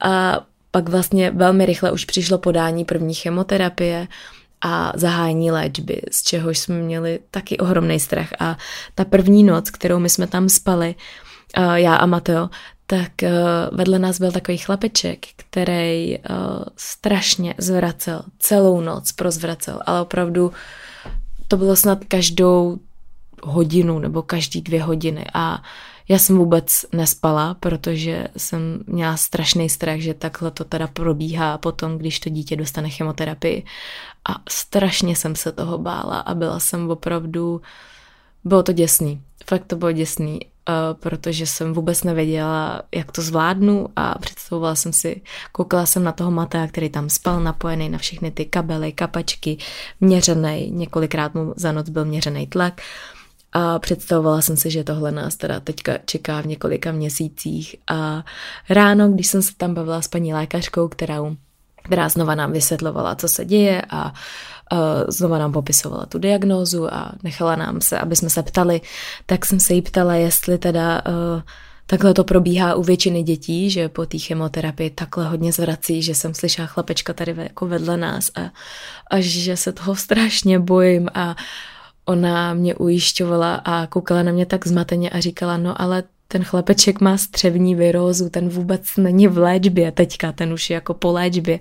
a 0.00 0.40
pak 0.70 0.88
vlastně 0.88 1.30
velmi 1.30 1.66
rychle 1.66 1.92
už 1.92 2.04
přišlo 2.04 2.38
podání 2.38 2.84
první 2.84 3.14
chemoterapie 3.14 4.08
a 4.60 4.92
zahájení 4.94 5.50
léčby, 5.50 6.00
z 6.10 6.22
čehož 6.22 6.58
jsme 6.58 6.74
měli 6.74 7.18
taky 7.30 7.58
ohromný 7.58 8.00
strach. 8.00 8.28
A 8.38 8.56
ta 8.94 9.04
první 9.04 9.44
noc, 9.44 9.70
kterou 9.70 9.98
my 9.98 10.08
jsme 10.08 10.26
tam 10.26 10.48
spali, 10.48 10.94
uh, 11.58 11.74
já 11.74 11.96
a 11.96 12.06
Mateo, 12.06 12.48
tak 12.86 13.12
uh, 13.22 13.28
vedle 13.76 13.98
nás 13.98 14.18
byl 14.18 14.32
takový 14.32 14.58
chlapeček, 14.58 15.26
který 15.36 16.18
uh, 16.18 16.24
strašně 16.76 17.54
zvracel, 17.58 18.22
celou 18.38 18.80
noc 18.80 19.12
prozvracel, 19.12 19.80
ale 19.86 20.00
opravdu 20.00 20.52
to 21.48 21.56
bylo 21.56 21.76
snad 21.76 22.04
každou 22.08 22.78
hodinu 23.42 23.98
nebo 23.98 24.22
každý 24.22 24.60
dvě 24.60 24.82
hodiny 24.82 25.24
a 25.34 25.62
já 26.08 26.18
jsem 26.18 26.38
vůbec 26.38 26.86
nespala, 26.92 27.54
protože 27.54 28.28
jsem 28.36 28.84
měla 28.86 29.16
strašný 29.16 29.68
strach, 29.68 29.98
že 29.98 30.14
takhle 30.14 30.50
to 30.50 30.64
teda 30.64 30.86
probíhá 30.86 31.58
potom, 31.58 31.98
když 31.98 32.20
to 32.20 32.30
dítě 32.30 32.56
dostane 32.56 32.88
chemoterapii. 32.88 33.64
A 34.28 34.34
strašně 34.48 35.16
jsem 35.16 35.36
se 35.36 35.52
toho 35.52 35.78
bála 35.78 36.20
a 36.20 36.34
byla 36.34 36.60
jsem 36.60 36.90
opravdu, 36.90 37.60
bylo 38.44 38.62
to 38.62 38.72
děsný. 38.72 39.22
Fakt 39.46 39.64
to 39.66 39.76
bylo 39.76 39.92
děsný 39.92 40.40
protože 40.92 41.46
jsem 41.46 41.72
vůbec 41.72 42.04
nevěděla, 42.04 42.82
jak 42.94 43.12
to 43.12 43.22
zvládnu 43.22 43.88
a 43.96 44.18
představovala 44.18 44.74
jsem 44.74 44.92
si, 44.92 45.22
koukala 45.52 45.86
jsem 45.86 46.04
na 46.04 46.12
toho 46.12 46.30
Matea, 46.30 46.66
který 46.66 46.90
tam 46.90 47.10
spal 47.10 47.40
napojený 47.40 47.88
na 47.88 47.98
všechny 47.98 48.30
ty 48.30 48.44
kabely, 48.44 48.92
kapačky, 48.92 49.58
měřený, 50.00 50.70
několikrát 50.70 51.34
mu 51.34 51.54
za 51.56 51.72
noc 51.72 51.88
byl 51.88 52.04
měřený 52.04 52.46
tlak. 52.46 52.80
A 53.52 53.78
představovala 53.78 54.42
jsem 54.42 54.56
si, 54.56 54.70
že 54.70 54.84
tohle 54.84 55.12
nás 55.12 55.36
teda 55.36 55.60
teďka 55.60 55.92
čeká 56.04 56.40
v 56.40 56.46
několika 56.46 56.92
měsících. 56.92 57.76
A 57.90 58.24
ráno, 58.70 59.08
když 59.08 59.26
jsem 59.26 59.42
se 59.42 59.56
tam 59.56 59.74
bavila 59.74 60.02
s 60.02 60.08
paní 60.08 60.34
lékařkou, 60.34 60.88
kterou 60.88 61.36
která 61.86 62.08
znova 62.08 62.34
nám 62.34 62.52
vysvětlovala, 62.52 63.14
co 63.14 63.28
se 63.28 63.44
děje 63.44 63.82
a 63.90 64.12
znova 65.08 65.38
nám 65.38 65.52
popisovala 65.52 66.06
tu 66.06 66.18
diagnózu 66.18 66.94
a 66.94 67.12
nechala 67.22 67.56
nám 67.56 67.80
se, 67.80 67.98
aby 67.98 68.16
jsme 68.16 68.30
se 68.30 68.42
ptali, 68.42 68.80
tak 69.26 69.46
jsem 69.46 69.60
se 69.60 69.74
jí 69.74 69.82
ptala, 69.82 70.14
jestli 70.14 70.58
teda 70.58 71.02
uh, 71.06 71.42
takhle 71.86 72.14
to 72.14 72.24
probíhá 72.24 72.74
u 72.74 72.82
většiny 72.82 73.22
dětí, 73.22 73.70
že 73.70 73.88
po 73.88 74.06
té 74.06 74.18
chemoterapii 74.18 74.90
takhle 74.90 75.28
hodně 75.28 75.52
zvrací, 75.52 76.02
že 76.02 76.14
jsem 76.14 76.34
slyšela 76.34 76.66
chlapečka 76.66 77.12
tady 77.12 77.34
jako 77.36 77.66
vedle 77.66 77.96
nás 77.96 78.30
a, 78.34 78.40
a 79.10 79.16
že 79.18 79.56
se 79.56 79.72
toho 79.72 79.96
strašně 79.96 80.58
bojím 80.58 81.08
a 81.14 81.36
ona 82.04 82.54
mě 82.54 82.74
ujišťovala 82.74 83.54
a 83.54 83.86
koukala 83.86 84.22
na 84.22 84.32
mě 84.32 84.46
tak 84.46 84.66
zmateně 84.66 85.10
a 85.10 85.20
říkala, 85.20 85.56
no 85.56 85.80
ale 85.82 86.02
ten 86.28 86.44
chlapeček 86.44 87.00
má 87.00 87.18
střevní 87.18 87.74
virózu, 87.74 88.30
ten 88.30 88.48
vůbec 88.48 88.96
není 88.96 89.28
v 89.28 89.38
léčbě 89.38 89.92
teďka, 89.92 90.32
ten 90.32 90.52
už 90.52 90.70
je 90.70 90.74
jako 90.74 90.94
po 90.94 91.12
léčbě. 91.12 91.60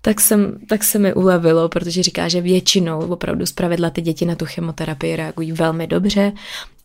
Tak, 0.00 0.20
jsem, 0.20 0.58
tak 0.68 0.84
se 0.84 0.98
mi 0.98 1.14
ulevilo, 1.14 1.68
protože 1.68 2.02
říká, 2.02 2.28
že 2.28 2.40
většinou 2.40 2.98
opravdu 2.98 3.46
zpravidla 3.46 3.90
ty 3.90 4.00
děti 4.00 4.26
na 4.26 4.34
tu 4.34 4.46
chemoterapii 4.46 5.16
reagují 5.16 5.52
velmi 5.52 5.86
dobře, 5.86 6.32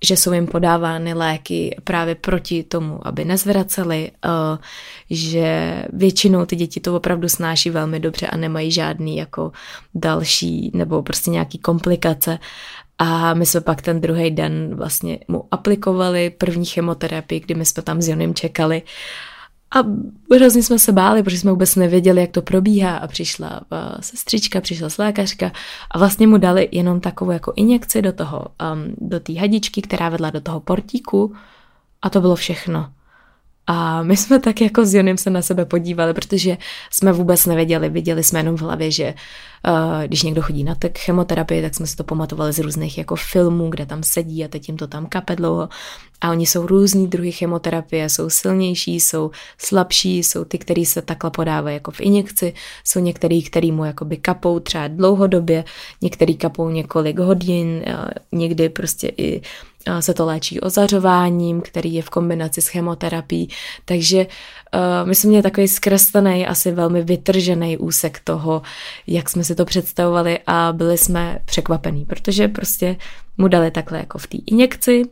že 0.04 0.18
jsou 0.18 0.34
jim 0.34 0.48
podávány 0.48 1.14
léky 1.14 1.76
právě 1.84 2.16
proti 2.16 2.64
tomu, 2.64 3.08
aby 3.08 3.26
nezvraceli, 3.26 4.12
eh, 4.26 4.30
že 5.10 5.76
většinou 5.94 6.46
ty 6.46 6.56
děti 6.56 6.80
to 6.80 6.96
opravdu 6.96 7.30
snáší 7.30 7.70
velmi 7.70 8.00
dobře 8.00 8.28
a 8.28 8.38
nemají 8.38 8.72
žádný 8.72 9.18
jako 9.18 9.52
další 9.96 10.72
nebo 10.74 11.04
prostě 11.04 11.32
nějaký 11.32 11.58
komplikace 11.58 12.40
a 12.98 13.34
my 13.34 13.46
jsme 13.46 13.62
pak 13.62 13.82
ten 13.82 14.02
druhý 14.02 14.32
den 14.32 14.76
vlastně 14.76 15.20
mu 15.28 15.48
aplikovali 15.52 16.30
první 16.30 16.66
chemoterapii, 16.66 17.40
kdy 17.40 17.56
my 17.56 17.66
jsme 17.66 17.84
tam 17.84 18.02
s 18.02 18.08
Jonem 18.08 18.34
čekali. 18.34 18.82
A 19.76 19.84
hrozně 20.36 20.64
jsme 20.64 20.80
se 20.80 20.92
báli, 20.92 21.24
protože 21.24 21.40
jsme 21.40 21.52
vůbec 21.52 21.76
nevěděli, 21.76 22.22
jak 22.22 22.32
to 22.32 22.42
probíhá 22.42 22.98
a 22.98 23.08
přišla 23.08 23.62
sestřička, 24.00 24.62
přišla 24.62 24.90
lékařka 25.00 25.52
a 25.92 25.98
vlastně 25.98 26.28
mu 26.28 26.38
dali 26.38 26.70
jenom 26.72 27.00
takovou 27.00 27.32
jako 27.32 27.54
injekci 27.56 28.02
do 28.02 28.14
toho, 28.14 28.46
um, 28.74 29.10
do 29.10 29.20
té 29.20 29.40
hadičky, 29.40 29.82
která 29.82 30.10
vedla 30.10 30.30
do 30.30 30.42
toho 30.42 30.60
portíku 30.60 31.34
a 32.02 32.10
to 32.10 32.22
bylo 32.22 32.36
všechno. 32.36 32.90
A 33.68 34.04
my 34.04 34.18
jsme 34.18 34.40
tak 34.40 34.62
jako 34.62 34.86
s 34.86 34.94
Jonem 34.94 35.18
se 35.18 35.30
na 35.30 35.42
sebe 35.42 35.66
podívali, 35.66 36.14
protože 36.14 36.58
jsme 36.92 37.12
vůbec 37.12 37.46
nevěděli, 37.46 37.90
viděli 37.90 38.24
jsme 38.24 38.40
jenom 38.40 38.58
v 38.58 38.62
hlavě, 38.62 38.92
že 38.92 39.14
uh, 39.68 40.04
když 40.04 40.24
někdo 40.24 40.42
chodí 40.42 40.64
na 40.64 40.76
tak 40.76 40.98
chemoterapii, 40.98 41.62
tak 41.62 41.76
jsme 41.76 41.88
si 41.88 41.96
to 41.96 42.04
pamatovali 42.04 42.54
z 42.54 42.60
různých 42.60 42.98
jako 42.98 43.16
filmů, 43.16 43.70
kde 43.70 43.86
tam 43.86 44.04
sedí 44.04 44.46
a 44.46 44.48
teď 44.48 44.68
jim 44.68 44.78
to 44.78 44.88
tam 44.88 45.06
kape 45.06 45.36
dlouho. 45.36 45.70
A 46.22 46.32
oni 46.32 46.46
jsou 46.46 46.68
různý 46.68 47.08
druhy 47.08 47.32
chemoterapie, 47.32 48.10
jsou 48.10 48.30
silnější, 48.30 49.00
jsou 49.00 49.32
slabší, 49.58 50.24
jsou 50.24 50.44
ty, 50.44 50.58
který 50.58 50.86
se 50.86 51.02
takhle 51.02 51.32
podávají 51.32 51.74
jako 51.74 51.92
v 51.92 52.02
injekci, 52.02 52.54
jsou 52.84 53.00
některý, 53.00 53.44
který 53.44 53.72
mu 53.72 53.86
jakoby 53.86 54.18
kapou 54.18 54.60
třeba 54.60 54.88
dlouhodobě, 54.88 55.64
některý 56.02 56.38
kapou 56.38 56.70
několik 56.70 57.20
hodin, 57.20 57.86
někdy 58.32 58.70
prostě 58.70 59.12
i 59.18 59.42
se 60.00 60.14
to 60.14 60.26
léčí 60.26 60.60
ozařováním, 60.60 61.62
který 61.62 61.94
je 61.94 62.02
v 62.02 62.10
kombinaci 62.10 62.62
s 62.62 62.68
chemoterapií, 62.68 63.50
takže 63.86 64.18
uh, 64.26 65.08
my 65.08 65.16
jsme 65.16 65.28
měli 65.28 65.44
takový 65.44 65.68
zkreslený, 65.68 66.48
asi 66.48 66.72
velmi 66.72 67.04
vytržený 67.04 67.78
úsek 67.78 68.20
toho, 68.24 68.62
jak 69.08 69.30
jsme 69.30 69.44
si 69.44 69.56
to 69.56 69.66
představovali 69.66 70.40
a 70.48 70.74
byli 70.74 70.98
jsme 70.98 71.40
překvapení, 71.46 72.06
protože 72.06 72.48
prostě 72.48 72.96
mu 73.38 73.48
dali 73.48 73.72
takhle 73.72 73.98
jako 73.98 74.18
v 74.18 74.28
té 74.28 74.38
injekci, 74.46 75.04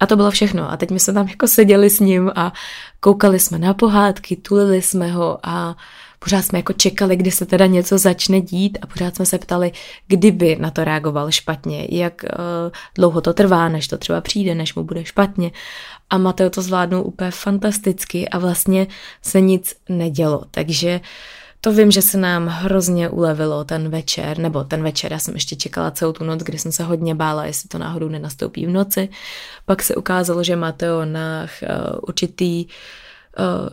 a 0.00 0.06
to 0.06 0.16
bylo 0.16 0.30
všechno. 0.30 0.70
A 0.72 0.76
teď 0.76 0.90
my 0.90 1.00
jsme 1.00 1.12
tam 1.12 1.28
jako 1.28 1.48
seděli 1.48 1.90
s 1.90 2.00
ním 2.00 2.30
a 2.34 2.52
koukali 3.00 3.40
jsme 3.40 3.58
na 3.58 3.74
pohádky, 3.74 4.36
tulili 4.36 4.82
jsme 4.82 5.12
ho 5.12 5.38
a 5.42 5.76
pořád 6.18 6.42
jsme 6.42 6.58
jako 6.58 6.72
čekali, 6.72 7.16
kdy 7.16 7.30
se 7.30 7.46
teda 7.46 7.66
něco 7.66 7.98
začne 7.98 8.40
dít 8.40 8.78
a 8.82 8.86
pořád 8.86 9.16
jsme 9.16 9.26
se 9.26 9.38
ptali, 9.38 9.72
kdyby 10.06 10.56
na 10.60 10.70
to 10.70 10.84
reagoval 10.84 11.30
špatně, 11.30 11.88
jak 11.90 12.22
uh, 12.22 12.72
dlouho 12.94 13.20
to 13.20 13.34
trvá, 13.34 13.68
než 13.68 13.88
to 13.88 13.98
třeba 13.98 14.20
přijde, 14.20 14.54
než 14.54 14.74
mu 14.74 14.84
bude 14.84 15.04
špatně. 15.04 15.50
A 16.10 16.18
Mateo 16.18 16.50
to 16.50 16.62
zvládnul 16.62 17.02
úplně 17.06 17.30
fantasticky 17.30 18.28
a 18.28 18.38
vlastně 18.38 18.86
se 19.22 19.40
nic 19.40 19.76
nedělo. 19.88 20.42
Takže 20.50 21.00
to 21.60 21.72
vím, 21.72 21.90
že 21.90 22.02
se 22.02 22.18
nám 22.18 22.46
hrozně 22.46 23.08
ulevilo 23.08 23.64
ten 23.64 23.88
večer, 23.88 24.38
nebo 24.38 24.64
ten 24.64 24.82
večer, 24.82 25.12
já 25.12 25.18
jsem 25.18 25.34
ještě 25.34 25.56
čekala 25.56 25.90
celou 25.90 26.12
tu 26.12 26.24
noc, 26.24 26.42
kdy 26.42 26.58
jsem 26.58 26.72
se 26.72 26.84
hodně 26.84 27.14
bála, 27.14 27.44
jestli 27.46 27.68
to 27.68 27.78
náhodou 27.78 28.08
nenastoupí 28.08 28.66
v 28.66 28.70
noci. 28.70 29.08
Pak 29.64 29.82
se 29.82 29.94
ukázalo, 29.94 30.42
že 30.42 30.56
Mateo 30.56 31.04
na 31.04 31.42
uh, 31.42 31.98
určitý 32.08 32.66
uh, 32.66 33.68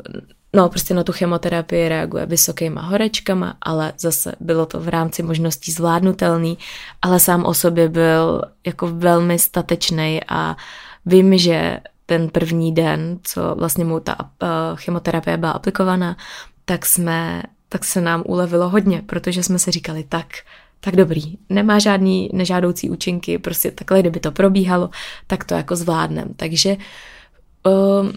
No, 0.56 0.70
prostě 0.70 0.94
na 0.94 1.04
tu 1.04 1.12
chemoterapii 1.12 1.90
reaguje 1.90 2.26
vysokýma 2.26 2.82
horečkama, 2.82 3.58
ale 3.62 3.94
zase 3.98 4.36
bylo 4.40 4.66
to 4.66 4.80
v 4.80 4.88
rámci 4.88 5.24
možností 5.24 5.72
zvládnutelný, 5.72 6.58
ale 7.02 7.20
sám 7.20 7.46
o 7.46 7.54
sobě 7.54 7.90
byl 7.90 8.42
jako 8.66 8.88
velmi 8.88 9.40
statečný 9.40 10.20
a 10.28 10.56
vím, 11.06 11.38
že 11.38 11.80
ten 12.06 12.30
první 12.30 12.74
den, 12.74 13.20
co 13.24 13.56
vlastně 13.58 13.86
mu 13.86 14.00
ta 14.00 14.20
uh, 14.20 14.28
chemoterapie 14.76 15.38
byla 15.38 15.52
aplikovaná, 15.52 16.18
tak 16.66 16.86
jsme, 16.86 17.44
tak 17.70 17.86
se 17.86 18.02
nám 18.02 18.24
ulevilo 18.26 18.70
hodně, 18.70 19.02
protože 19.06 19.44
jsme 19.44 19.60
si 19.60 19.72
říkali 19.72 20.04
tak, 20.04 20.28
tak 20.80 20.96
dobrý, 20.96 21.38
nemá 21.50 21.80
žádný 21.80 22.30
nežádoucí 22.34 22.90
účinky, 22.90 23.38
prostě 23.38 23.72
takhle, 23.72 24.00
kdyby 24.00 24.20
to 24.20 24.32
probíhalo, 24.32 24.90
tak 25.28 25.44
to 25.44 25.54
jako 25.54 25.76
zvládnem. 25.76 26.34
Takže 26.36 26.78
um, 27.66 28.14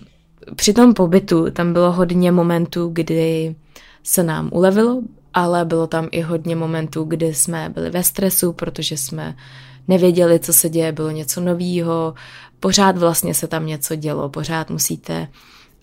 při 0.57 0.73
tom 0.73 0.95
pobytu 0.95 1.51
tam 1.51 1.73
bylo 1.73 1.93
hodně 1.93 2.33
momentů, 2.33 2.91
kdy 2.93 3.55
se 4.03 4.23
nám 4.23 4.51
ulevilo, 4.53 5.03
ale 5.35 5.65
bylo 5.65 5.87
tam 5.87 6.09
i 6.11 6.21
hodně 6.21 6.57
momentů, 6.57 7.05
kdy 7.05 7.35
jsme 7.35 7.71
byli 7.75 7.91
ve 7.91 8.03
stresu, 8.03 8.53
protože 8.53 8.97
jsme 8.97 9.37
nevěděli, 9.89 10.39
co 10.39 10.53
se 10.53 10.69
děje, 10.69 10.93
bylo 10.93 11.11
něco 11.11 11.41
novýho, 11.41 12.15
pořád 12.61 12.99
vlastně 12.99 13.35
se 13.35 13.47
tam 13.47 13.67
něco 13.67 13.95
dělo, 13.95 14.29
pořád 14.29 14.71
musíte 14.71 15.29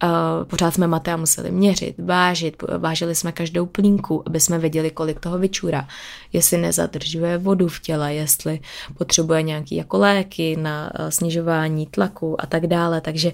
Uh, 0.04 0.46
pořád 0.46 0.74
jsme 0.74 0.88
Matea 0.88 1.18
museli 1.18 1.52
měřit, 1.52 1.96
vážit, 1.98 2.64
vážili 2.78 3.16
jsme 3.16 3.32
každou 3.32 3.66
plínku, 3.66 4.24
aby 4.26 4.40
jsme 4.40 4.60
věděli, 4.60 4.92
kolik 4.92 5.20
toho 5.20 5.38
vyčůra, 5.38 5.88
jestli 6.34 6.58
nezadržuje 6.58 7.38
vodu 7.38 7.68
v 7.68 7.80
těle, 7.80 8.14
jestli 8.14 8.60
potřebuje 8.98 9.42
nějaký 9.42 9.76
jako 9.76 9.98
léky 9.98 10.56
na 10.56 10.92
uh, 11.00 11.08
snižování 11.10 11.88
tlaku 11.88 12.42
a 12.42 12.46
tak 12.46 12.68
dále, 12.68 13.02
takže 13.02 13.34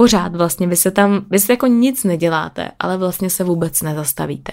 pořád 0.00 0.36
vlastně 0.36 0.66
vy 0.66 0.76
se 0.76 0.90
tam, 0.90 1.24
vy 1.30 1.38
se 1.38 1.52
jako 1.52 1.66
nic 1.66 2.04
neděláte, 2.04 2.70
ale 2.78 2.96
vlastně 2.96 3.30
se 3.30 3.44
vůbec 3.44 3.82
nezastavíte. 3.82 4.52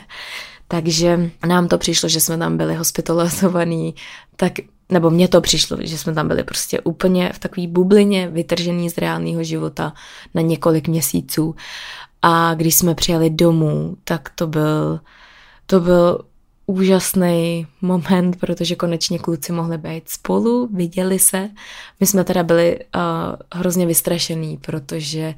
Takže 0.68 1.32
nám 1.48 1.68
to 1.68 1.78
přišlo, 1.78 2.10
že 2.10 2.20
jsme 2.20 2.38
tam 2.38 2.58
byli 2.58 2.76
hospitalizovaní, 2.76 3.96
tak 4.36 4.54
nebo 4.90 5.10
mně 5.10 5.28
to 5.28 5.42
přišlo, 5.42 5.78
že 5.82 5.98
jsme 5.98 6.14
tam 6.14 6.28
byli 6.28 6.44
prostě 6.44 6.82
úplně 6.82 7.32
v 7.34 7.40
takové 7.40 7.68
bublině, 7.68 8.28
vytržený 8.28 8.90
z 8.90 8.98
reálného 8.98 9.44
života 9.44 9.94
na 10.34 10.42
několik 10.42 10.88
měsíců. 10.88 11.56
A 12.22 12.54
když 12.54 12.76
jsme 12.76 12.96
přijeli 12.96 13.30
domů, 13.30 13.98
tak 14.04 14.30
to 14.36 14.48
byl, 14.48 15.00
to 15.66 15.80
byl 15.80 16.20
úžasný 16.70 17.68
moment, 17.82 18.40
protože 18.40 18.76
konečně 18.76 19.20
kluci 19.20 19.52
mohli 19.52 19.78
být 19.78 20.10
spolu, 20.10 20.70
viděli 20.74 21.20
se. 21.20 21.50
My 22.00 22.06
jsme 22.06 22.24
teda 22.24 22.44
byli 22.44 22.80
uh, 22.80 23.02
hrozně 23.54 23.86
vystrašení, 23.86 24.58
protože 24.58 25.34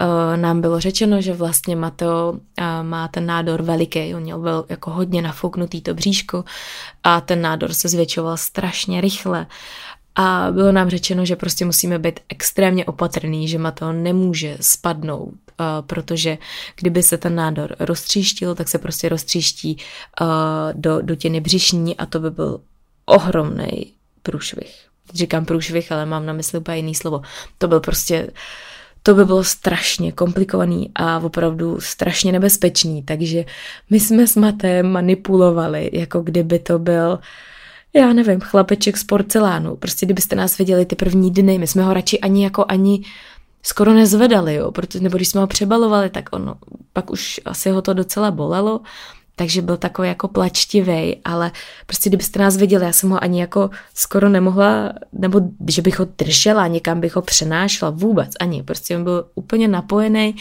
uh, 0.00 0.36
nám 0.36 0.60
bylo 0.60 0.80
řečeno, 0.80 1.20
že 1.20 1.32
vlastně 1.32 1.76
Mateo 1.76 2.32
uh, 2.32 2.38
má 2.82 3.08
ten 3.08 3.26
nádor 3.26 3.62
veliký, 3.62 4.14
on 4.14 4.22
měl 4.22 4.38
byl 4.38 4.64
jako 4.68 4.90
hodně 4.90 5.22
nafouknutý 5.22 5.80
to 5.80 5.94
bříško 5.94 6.44
a 7.04 7.20
ten 7.20 7.42
nádor 7.42 7.74
se 7.74 7.88
zvětšoval 7.88 8.36
strašně 8.36 9.00
rychle. 9.00 9.46
A 10.20 10.48
bylo 10.50 10.72
nám 10.72 10.90
řečeno, 10.90 11.24
že 11.24 11.36
prostě 11.36 11.64
musíme 11.64 11.98
být 11.98 12.20
extrémně 12.28 12.84
opatrný, 12.84 13.48
že 13.48 13.58
Mateo 13.58 13.92
nemůže 13.92 14.56
spadnout, 14.60 15.28
uh, 15.28 15.66
protože 15.86 16.38
kdyby 16.76 17.02
se 17.02 17.18
ten 17.18 17.34
nádor 17.34 17.76
roztříštil, 17.78 18.54
tak 18.54 18.68
se 18.68 18.78
prostě 18.78 19.08
roztříští 19.08 19.76
uh, 20.20 20.26
do 20.72 21.02
dutiny 21.02 21.40
břišní 21.40 21.96
a 21.96 22.06
to 22.06 22.20
by 22.20 22.30
byl 22.30 22.60
ohromný 23.06 23.92
průšvih. 24.22 24.86
Říkám 25.14 25.44
průšvih, 25.44 25.92
ale 25.92 26.06
mám 26.06 26.26
na 26.26 26.32
mysli 26.32 26.58
úplně 26.58 26.76
jiný 26.76 26.94
slovo. 26.94 27.22
To 27.58 27.68
byl 27.68 27.80
prostě 27.80 28.30
to 29.02 29.14
by 29.14 29.24
bylo 29.24 29.44
strašně 29.44 30.12
komplikovaný 30.12 30.90
a 30.94 31.18
opravdu 31.18 31.80
strašně 31.80 32.32
nebezpečný, 32.32 33.02
takže 33.02 33.44
my 33.90 34.00
jsme 34.00 34.26
s 34.26 34.36
Matem 34.36 34.92
manipulovali, 34.92 35.90
jako 35.92 36.20
kdyby 36.20 36.58
to 36.58 36.78
byl 36.78 37.10
uh, 37.10 37.18
já 37.94 38.12
nevím, 38.12 38.40
chlapeček 38.40 38.96
z 38.96 39.04
porcelánu. 39.04 39.76
Prostě 39.76 40.06
kdybyste 40.06 40.36
nás 40.36 40.58
viděli 40.58 40.86
ty 40.86 40.96
první 40.96 41.30
dny, 41.30 41.58
my 41.58 41.66
jsme 41.66 41.82
ho 41.82 41.94
radši 41.94 42.20
ani 42.20 42.44
jako 42.44 42.64
ani 42.68 43.04
skoro 43.62 43.94
nezvedali, 43.94 44.54
jo, 44.54 44.72
protože, 44.72 45.00
nebo 45.00 45.16
když 45.16 45.28
jsme 45.28 45.40
ho 45.40 45.46
přebalovali, 45.46 46.10
tak 46.10 46.28
ono, 46.32 46.54
pak 46.92 47.10
už 47.10 47.40
asi 47.44 47.70
ho 47.70 47.82
to 47.82 47.94
docela 47.94 48.30
bolelo, 48.30 48.80
takže 49.38 49.62
byl 49.62 49.76
takový 49.76 50.08
jako 50.08 50.28
plačtivý, 50.28 51.16
ale 51.24 51.52
prostě 51.86 52.10
kdybyste 52.10 52.38
nás 52.38 52.56
viděli, 52.56 52.84
já 52.84 52.92
jsem 52.92 53.10
ho 53.10 53.22
ani 53.24 53.40
jako 53.40 53.70
skoro 53.94 54.28
nemohla, 54.28 54.92
nebo 55.12 55.40
že 55.68 55.82
bych 55.82 55.98
ho 55.98 56.06
držela, 56.18 56.66
někam 56.66 57.00
bych 57.00 57.16
ho 57.16 57.22
přenášela, 57.22 57.90
vůbec 57.90 58.30
ani, 58.40 58.62
prostě 58.62 58.96
on 58.96 59.04
byl 59.04 59.24
úplně 59.34 59.68
napojený 59.68 60.34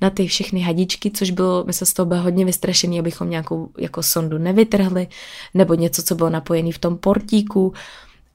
na 0.00 0.10
ty 0.10 0.26
všechny 0.26 0.60
hadičky, 0.60 1.10
což 1.10 1.30
bylo, 1.30 1.64
my 1.66 1.72
se 1.72 1.86
z 1.86 1.92
toho 1.92 2.06
bylo 2.06 2.22
hodně 2.22 2.44
vystrašený, 2.44 2.98
abychom 2.98 3.30
nějakou 3.30 3.68
jako 3.78 4.02
sondu 4.02 4.38
nevytrhli, 4.38 5.08
nebo 5.54 5.74
něco, 5.74 6.02
co 6.02 6.14
bylo 6.14 6.30
napojené 6.30 6.72
v 6.72 6.78
tom 6.78 6.98
portíku. 6.98 7.72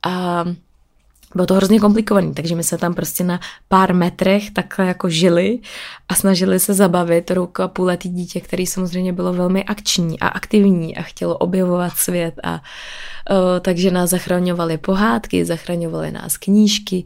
A 0.03 0.45
bylo 1.35 1.45
to 1.45 1.53
hrozně 1.53 1.79
komplikovaný, 1.79 2.33
takže 2.33 2.55
my 2.55 2.63
jsme 2.63 2.77
tam 2.77 2.93
prostě 2.93 3.23
na 3.23 3.39
pár 3.67 3.93
metrech 3.93 4.51
takhle 4.51 4.85
jako 4.87 5.09
žili 5.09 5.59
a 6.09 6.15
snažili 6.15 6.59
se 6.59 6.73
zabavit 6.73 7.31
rok 7.31 7.59
a 7.59 7.67
půletý 7.67 8.09
dítě, 8.09 8.41
který 8.41 8.65
samozřejmě 8.65 9.13
bylo 9.13 9.33
velmi 9.33 9.63
akční 9.63 10.19
a 10.19 10.27
aktivní 10.27 10.97
a 10.97 11.01
chtělo 11.01 11.37
objevovat 11.37 11.93
svět 11.93 12.33
a 12.43 12.61
o, 13.29 13.59
takže 13.59 13.91
nás 13.91 14.09
zachraňovali 14.09 14.77
pohádky, 14.77 15.45
zachraňovali 15.45 16.11
nás 16.11 16.37
knížky, 16.37 17.03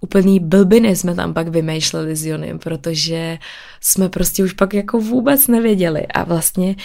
úplný 0.00 0.40
blbiny 0.40 0.96
jsme 0.96 1.14
tam 1.14 1.34
pak 1.34 1.48
vymýšleli 1.48 2.16
s 2.16 2.26
Jonem, 2.26 2.58
protože 2.58 3.38
jsme 3.80 4.08
prostě 4.08 4.44
už 4.44 4.52
pak 4.52 4.74
jako 4.74 5.00
vůbec 5.00 5.48
nevěděli. 5.48 6.06
A 6.06 6.24
vlastně 6.24 6.76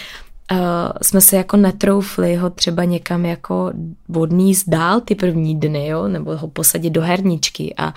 uh, 0.52 0.58
jsme 1.02 1.20
se 1.20 1.36
jako 1.36 1.56
netroufli 1.56 2.36
ho 2.36 2.50
třeba 2.50 2.84
někam 2.84 3.24
jako 3.26 3.72
vodný 4.08 4.54
zdál 4.54 5.00
ty 5.00 5.14
první 5.14 5.60
dny, 5.60 5.86
jo, 5.86 6.08
nebo 6.08 6.36
ho 6.36 6.48
posadit 6.48 6.90
do 6.90 7.02
herničky. 7.02 7.74
A 7.76 7.94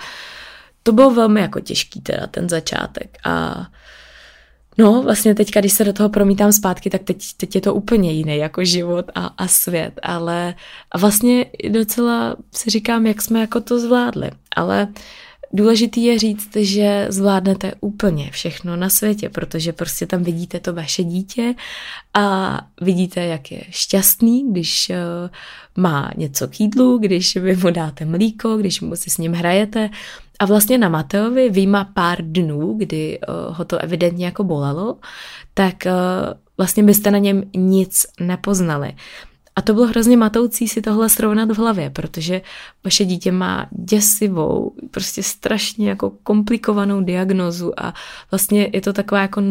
to 0.82 0.92
bylo 0.92 1.10
velmi 1.10 1.40
jako 1.40 1.60
těžký 1.60 2.00
teda 2.00 2.26
ten 2.26 2.48
začátek. 2.48 3.18
A 3.24 3.66
No, 4.78 5.02
vlastně 5.02 5.34
teďka, 5.34 5.60
když 5.60 5.72
se 5.72 5.84
do 5.84 5.92
toho 5.92 6.08
promítám 6.08 6.52
zpátky, 6.52 6.90
tak 6.90 7.02
teď, 7.02 7.24
teď 7.36 7.54
je 7.54 7.60
to 7.60 7.74
úplně 7.74 8.12
jiný 8.12 8.36
jako 8.36 8.64
život 8.64 9.10
a, 9.14 9.26
a 9.26 9.48
svět, 9.48 10.00
ale 10.02 10.54
a 10.92 10.98
vlastně 10.98 11.46
docela 11.68 12.36
si 12.54 12.70
říkám, 12.70 13.06
jak 13.06 13.22
jsme 13.22 13.40
jako 13.40 13.60
to 13.60 13.78
zvládli, 13.78 14.30
ale 14.56 14.88
Důležitý 15.52 16.04
je 16.04 16.18
říct, 16.18 16.56
že 16.56 17.06
zvládnete 17.10 17.72
úplně 17.80 18.30
všechno 18.30 18.76
na 18.76 18.88
světě, 18.88 19.28
protože 19.28 19.72
prostě 19.72 20.06
tam 20.06 20.22
vidíte 20.22 20.60
to 20.60 20.72
vaše 20.72 21.04
dítě 21.04 21.54
a 22.14 22.58
vidíte, 22.80 23.24
jak 23.24 23.52
je 23.52 23.60
šťastný, 23.70 24.52
když 24.52 24.90
eh, 24.90 24.96
má 25.76 26.10
něco 26.16 26.48
k 26.48 26.60
jídlu, 26.60 26.98
když 26.98 27.36
vy 27.36 27.56
mu 27.56 27.70
dáte 27.70 28.04
mlíko, 28.04 28.56
když 28.56 28.80
mu 28.80 28.96
si 28.96 29.10
s 29.10 29.18
ním 29.18 29.32
hrajete. 29.32 29.90
A 30.38 30.46
vlastně 30.46 30.78
na 30.78 30.88
Mateovi 30.88 31.50
výjima 31.50 31.84
pár 31.84 32.18
dnů, 32.22 32.74
kdy 32.78 33.18
eh, 33.18 33.26
ho 33.48 33.64
to 33.64 33.78
evidentně 33.78 34.24
jako 34.24 34.44
bolelo, 34.44 34.96
tak 35.54 35.86
eh, 35.86 35.92
vlastně 36.58 36.82
byste 36.82 37.10
na 37.10 37.18
něm 37.18 37.42
nic 37.56 38.06
nepoznali. 38.20 38.94
A 39.56 39.62
to 39.62 39.74
bylo 39.74 39.86
hrozně 39.86 40.16
matoucí 40.16 40.68
si 40.68 40.82
tohle 40.82 41.08
srovnat 41.08 41.50
v 41.50 41.58
hlavě, 41.58 41.90
protože 41.90 42.42
vaše 42.84 43.04
dítě 43.04 43.32
má 43.32 43.68
děsivou, 43.70 44.72
prostě 44.90 45.22
strašně 45.22 45.88
jako 45.88 46.10
komplikovanou 46.22 47.00
diagnozu 47.00 47.80
a 47.80 47.94
vlastně 48.30 48.70
je 48.72 48.80
to 48.80 48.92
taková 48.92 49.20
jako 49.20 49.42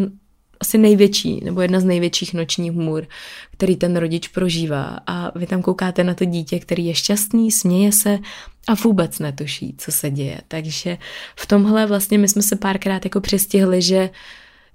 asi 0.59 0.77
největší, 0.77 1.41
nebo 1.43 1.61
jedna 1.61 1.79
z 1.79 1.83
největších 1.83 2.33
nočních 2.33 2.71
můr, 2.71 3.07
který 3.51 3.75
ten 3.75 3.97
rodič 3.97 4.27
prožívá. 4.27 4.99
A 5.07 5.37
vy 5.37 5.47
tam 5.47 5.61
koukáte 5.61 6.03
na 6.03 6.13
to 6.13 6.25
dítě, 6.25 6.59
který 6.59 6.85
je 6.85 6.95
šťastný, 6.95 7.51
směje 7.51 7.91
se 7.91 8.19
a 8.67 8.73
vůbec 8.73 9.19
netuší, 9.19 9.75
co 9.77 9.91
se 9.91 10.09
děje. 10.09 10.41
Takže 10.47 10.97
v 11.35 11.45
tomhle 11.45 11.85
vlastně 11.85 12.17
my 12.17 12.27
jsme 12.27 12.41
se 12.41 12.55
párkrát 12.55 13.05
jako 13.05 13.21
přistihli, 13.21 13.81
že 13.81 14.09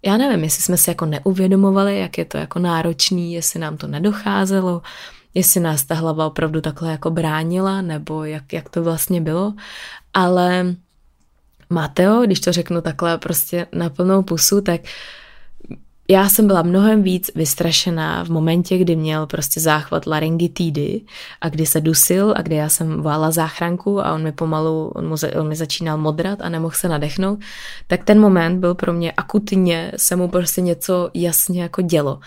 já 0.05 0.16
nevím, 0.16 0.45
jestli 0.45 0.62
jsme 0.62 0.77
si 0.77 0.90
jako 0.90 1.07
neuvědomovali, 1.07 1.99
jak 1.99 2.19
je 2.19 2.25
to 2.25 2.38
jako 2.38 2.59
náročný, 2.59 3.33
jestli 3.33 3.61
nám 3.61 3.77
to 3.77 3.87
nedocházelo, 3.87 4.83
jestli 5.35 5.61
nás 5.61 5.85
ta 5.85 5.95
hlava 5.95 6.27
opravdu 6.27 6.61
takhle 6.61 6.90
jako 6.90 7.11
bránila, 7.11 7.83
nebo 7.83 8.25
jak, 8.25 8.53
jak 8.53 8.69
to 8.69 8.83
vlastně 8.83 9.21
bylo, 9.21 9.55
ale 10.14 10.75
Mateo, 11.71 12.23
když 12.23 12.40
to 12.40 12.53
řeknu 12.53 12.81
takhle 12.81 13.19
prostě 13.19 13.66
na 13.73 13.90
plnou 13.90 14.23
pusu, 14.23 14.61
tak 14.61 14.81
já 16.11 16.29
jsem 16.29 16.47
byla 16.47 16.62
mnohem 16.62 17.03
víc 17.03 17.31
vystrašená 17.35 18.25
v 18.25 18.29
momentě, 18.29 18.79
kdy 18.79 18.97
měl 18.97 19.27
prostě 19.27 19.61
záchvat 19.61 20.07
laryngitidy 20.07 21.01
a 21.40 21.49
kdy 21.49 21.66
se 21.66 21.81
dusil 21.81 22.35
a 22.37 22.43
kdy 22.43 22.57
já 22.57 22.69
jsem 22.69 23.03
vála 23.03 23.31
záchranku 23.31 24.01
a 24.01 24.14
on 24.14 24.23
mi 24.23 24.33
pomalu, 24.33 24.93
on, 24.95 25.09
mu, 25.09 25.14
on 25.38 25.49
mi 25.49 25.57
začínal 25.57 25.99
modrat 25.99 26.40
a 26.40 26.49
nemohl 26.49 26.75
se 26.75 26.88
nadechnout, 26.88 27.38
tak 27.87 28.05
ten 28.05 28.21
moment 28.21 28.61
byl 28.61 28.75
pro 28.75 28.93
mě 28.93 29.12
akutně, 29.12 29.93
se 29.97 30.16
mu 30.16 30.29
prostě 30.29 30.61
něco 30.61 31.11
jasně 31.14 31.62
jako 31.62 31.83
dělo. 31.83 32.21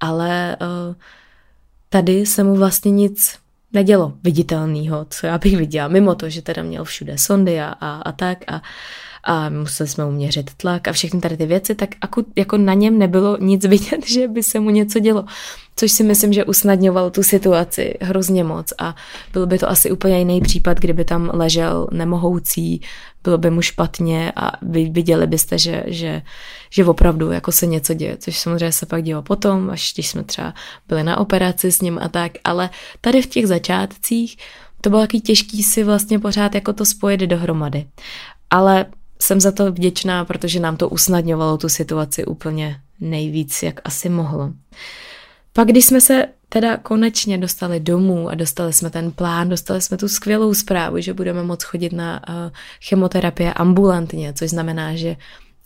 Ale 0.00 0.56
uh, 0.60 0.94
tady 1.88 2.26
se 2.26 2.44
mu 2.44 2.56
vlastně 2.56 2.90
nic 2.90 3.38
nedělo 3.72 4.12
viditelného, 4.22 5.06
co 5.10 5.26
já 5.26 5.38
bych 5.38 5.56
viděla, 5.56 5.88
mimo 5.88 6.14
to, 6.14 6.30
že 6.30 6.42
teda 6.42 6.62
měl 6.62 6.84
všude 6.84 7.18
sondy 7.18 7.60
a, 7.60 7.68
a, 7.80 7.96
a 7.96 8.12
tak 8.12 8.38
a, 8.46 8.62
a 9.28 9.48
museli 9.48 9.88
jsme 9.88 10.04
mu 10.04 10.10
měřit 10.10 10.50
tlak 10.56 10.88
a 10.88 10.92
všechny 10.92 11.20
tady 11.20 11.36
ty 11.36 11.46
věci, 11.46 11.74
tak 11.74 11.90
jako 12.36 12.56
na 12.56 12.74
něm 12.74 12.98
nebylo 12.98 13.36
nic 13.40 13.66
vidět, 13.66 14.06
že 14.08 14.28
by 14.28 14.42
se 14.42 14.60
mu 14.60 14.70
něco 14.70 14.98
dělo 14.98 15.24
což 15.78 15.92
si 15.92 16.04
myslím, 16.04 16.32
že 16.32 16.44
usnadňovalo 16.44 17.10
tu 17.10 17.22
situaci 17.22 17.94
hrozně 18.00 18.44
moc 18.44 18.72
a 18.78 18.96
byl 19.32 19.46
by 19.46 19.58
to 19.58 19.70
asi 19.70 19.90
úplně 19.90 20.18
jiný 20.18 20.40
případ, 20.40 20.78
kdyby 20.78 21.04
tam 21.04 21.30
ležel 21.32 21.88
nemohoucí, 21.92 22.80
bylo 23.24 23.38
by 23.38 23.50
mu 23.50 23.62
špatně 23.62 24.32
a 24.36 24.50
vy 24.62 24.90
viděli 24.90 25.26
byste, 25.26 25.58
že, 25.58 25.82
že, 25.86 26.22
že 26.70 26.84
opravdu 26.84 27.32
jako 27.32 27.52
se 27.52 27.66
něco 27.66 27.94
děje, 27.94 28.16
což 28.16 28.38
samozřejmě 28.38 28.72
se 28.72 28.86
pak 28.86 29.02
dělo 29.02 29.22
potom, 29.22 29.70
až 29.70 29.92
když 29.94 30.08
jsme 30.08 30.24
třeba 30.24 30.54
byli 30.88 31.04
na 31.04 31.18
operaci 31.18 31.72
s 31.72 31.80
ním 31.80 31.98
a 32.02 32.08
tak, 32.08 32.32
ale 32.44 32.70
tady 33.00 33.22
v 33.22 33.26
těch 33.26 33.46
začátcích 33.46 34.36
to 34.80 34.90
bylo 34.90 35.02
taky 35.02 35.20
těžký 35.20 35.62
si 35.62 35.84
vlastně 35.84 36.18
pořád 36.18 36.54
jako 36.54 36.72
to 36.72 36.84
spojit 36.84 37.20
dohromady. 37.20 37.86
Ale 38.50 38.86
jsem 39.22 39.40
za 39.40 39.52
to 39.52 39.72
vděčná, 39.72 40.24
protože 40.24 40.60
nám 40.60 40.76
to 40.76 40.88
usnadňovalo 40.88 41.58
tu 41.58 41.68
situaci 41.68 42.24
úplně 42.24 42.80
nejvíc, 43.00 43.62
jak 43.62 43.80
asi 43.84 44.08
mohlo. 44.08 44.52
Pak, 45.52 45.68
když 45.68 45.84
jsme 45.84 46.00
se 46.00 46.26
teda 46.48 46.76
konečně 46.76 47.38
dostali 47.38 47.80
domů 47.80 48.28
a 48.28 48.34
dostali 48.34 48.72
jsme 48.72 48.90
ten 48.90 49.12
plán, 49.12 49.48
dostali 49.48 49.80
jsme 49.80 49.96
tu 49.96 50.08
skvělou 50.08 50.54
zprávu, 50.54 51.00
že 51.00 51.14
budeme 51.14 51.42
moct 51.42 51.64
chodit 51.64 51.92
na 51.92 52.28
uh, 52.28 52.34
chemoterapie 52.88 53.52
ambulantně, 53.52 54.32
což 54.32 54.50
znamená, 54.50 54.96
že 54.96 55.16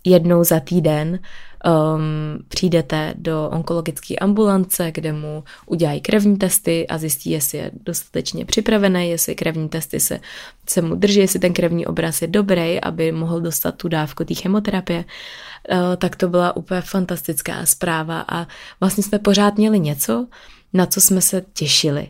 jednou 0.05 0.43
za 0.43 0.59
týden 0.59 1.19
um, 1.65 2.43
přijdete 2.47 3.13
do 3.17 3.49
onkologické 3.49 4.15
ambulance, 4.15 4.91
kde 4.91 5.13
mu 5.13 5.43
udělají 5.65 6.01
krevní 6.01 6.37
testy 6.37 6.87
a 6.87 6.97
zjistí, 6.97 7.29
jestli 7.29 7.57
je 7.57 7.71
dostatečně 7.83 8.45
připravený, 8.45 9.09
jestli 9.09 9.35
krevní 9.35 9.69
testy 9.69 9.99
se, 9.99 10.19
se 10.69 10.81
mu 10.81 10.95
drží, 10.95 11.19
jestli 11.19 11.39
ten 11.39 11.53
krevní 11.53 11.85
obraz 11.85 12.21
je 12.21 12.27
dobrý, 12.27 12.81
aby 12.81 13.11
mohl 13.11 13.41
dostat 13.41 13.75
tu 13.75 13.87
dávku 13.87 14.23
té 14.23 14.33
chemoterapie. 14.33 15.05
Uh, 15.71 15.77
tak 15.97 16.15
to 16.15 16.29
byla 16.29 16.55
úplně 16.55 16.81
fantastická 16.81 17.65
zpráva 17.65 18.25
a 18.29 18.47
vlastně 18.79 19.03
jsme 19.03 19.19
pořád 19.19 19.57
měli 19.57 19.79
něco, 19.79 20.27
na 20.73 20.85
co 20.85 21.01
jsme 21.01 21.21
se 21.21 21.43
těšili. 21.53 22.07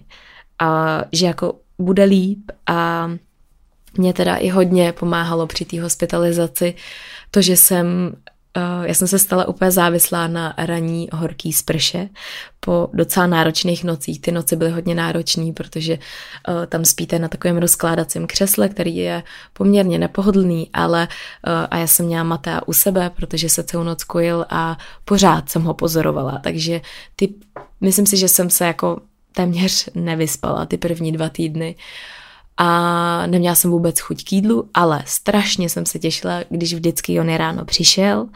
A 0.59 1.01
že 1.11 1.25
jako 1.25 1.55
bude 1.79 2.03
líp 2.03 2.51
a 2.65 3.09
mě 3.97 4.13
teda 4.13 4.35
i 4.35 4.49
hodně 4.49 4.91
pomáhalo 4.91 5.47
při 5.47 5.65
té 5.65 5.81
hospitalizaci 5.81 6.75
to, 7.31 7.41
že 7.41 7.57
jsem 7.57 8.15
Uh, 8.57 8.85
já 8.85 8.93
jsem 8.93 9.07
se 9.07 9.19
stala 9.19 9.47
úplně 9.47 9.71
závislá 9.71 10.27
na 10.27 10.53
ranní 10.57 11.09
horký 11.13 11.53
sprše 11.53 12.09
po 12.59 12.89
docela 12.93 13.27
náročných 13.27 13.83
nocích. 13.83 14.21
Ty 14.21 14.31
noci 14.31 14.55
byly 14.55 14.71
hodně 14.71 14.95
náročné, 14.95 15.53
protože 15.53 15.93
uh, 15.93 16.65
tam 16.65 16.85
spíte 16.85 17.19
na 17.19 17.27
takovém 17.27 17.57
rozkládacím 17.57 18.27
křesle, 18.27 18.69
který 18.69 18.95
je 18.95 19.23
poměrně 19.53 19.99
nepohodlný, 19.99 20.69
ale 20.73 21.07
uh, 21.47 21.53
a 21.71 21.77
já 21.77 21.87
jsem 21.87 22.05
měla 22.05 22.23
Matea 22.23 22.67
u 22.67 22.73
sebe, 22.73 23.09
protože 23.09 23.49
se 23.49 23.63
celou 23.63 23.83
noc 23.83 24.03
kojil 24.03 24.45
a 24.49 24.77
pořád 25.05 25.49
jsem 25.49 25.63
ho 25.63 25.73
pozorovala. 25.73 26.39
Takže 26.43 26.81
ty, 27.15 27.33
myslím 27.81 28.05
si, 28.05 28.17
že 28.17 28.27
jsem 28.27 28.49
se 28.49 28.65
jako 28.65 29.01
téměř 29.31 29.89
nevyspala 29.95 30.65
ty 30.65 30.77
první 30.77 31.11
dva 31.11 31.29
týdny. 31.29 31.75
Uh, 31.75 31.81
a 32.57 33.27
neměla 33.27 33.55
jsem 33.55 33.71
vůbec 33.71 33.99
chuť 33.99 34.23
k 34.23 34.31
jídlu, 34.31 34.69
ale 34.73 35.03
strašně 35.05 35.69
jsem 35.69 35.85
se 35.85 35.99
těšila, 35.99 36.39
když 36.49 36.73
vždycky 36.73 37.19
on 37.19 37.35
ráno 37.35 37.65
přišel 37.65 38.27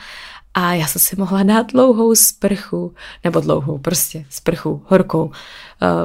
a 0.60 0.74
já 0.74 0.88
jsem 0.88 1.02
si 1.02 1.16
mohla 1.16 1.44
dát 1.44 1.72
dlouhou 1.72 2.16
sprchu, 2.16 2.94
nebo 3.24 3.40
dlouhou, 3.40 3.78
prostě 3.78 4.26
sprchu, 4.30 4.82
horkou. 4.86 5.24
Uh, 5.26 5.32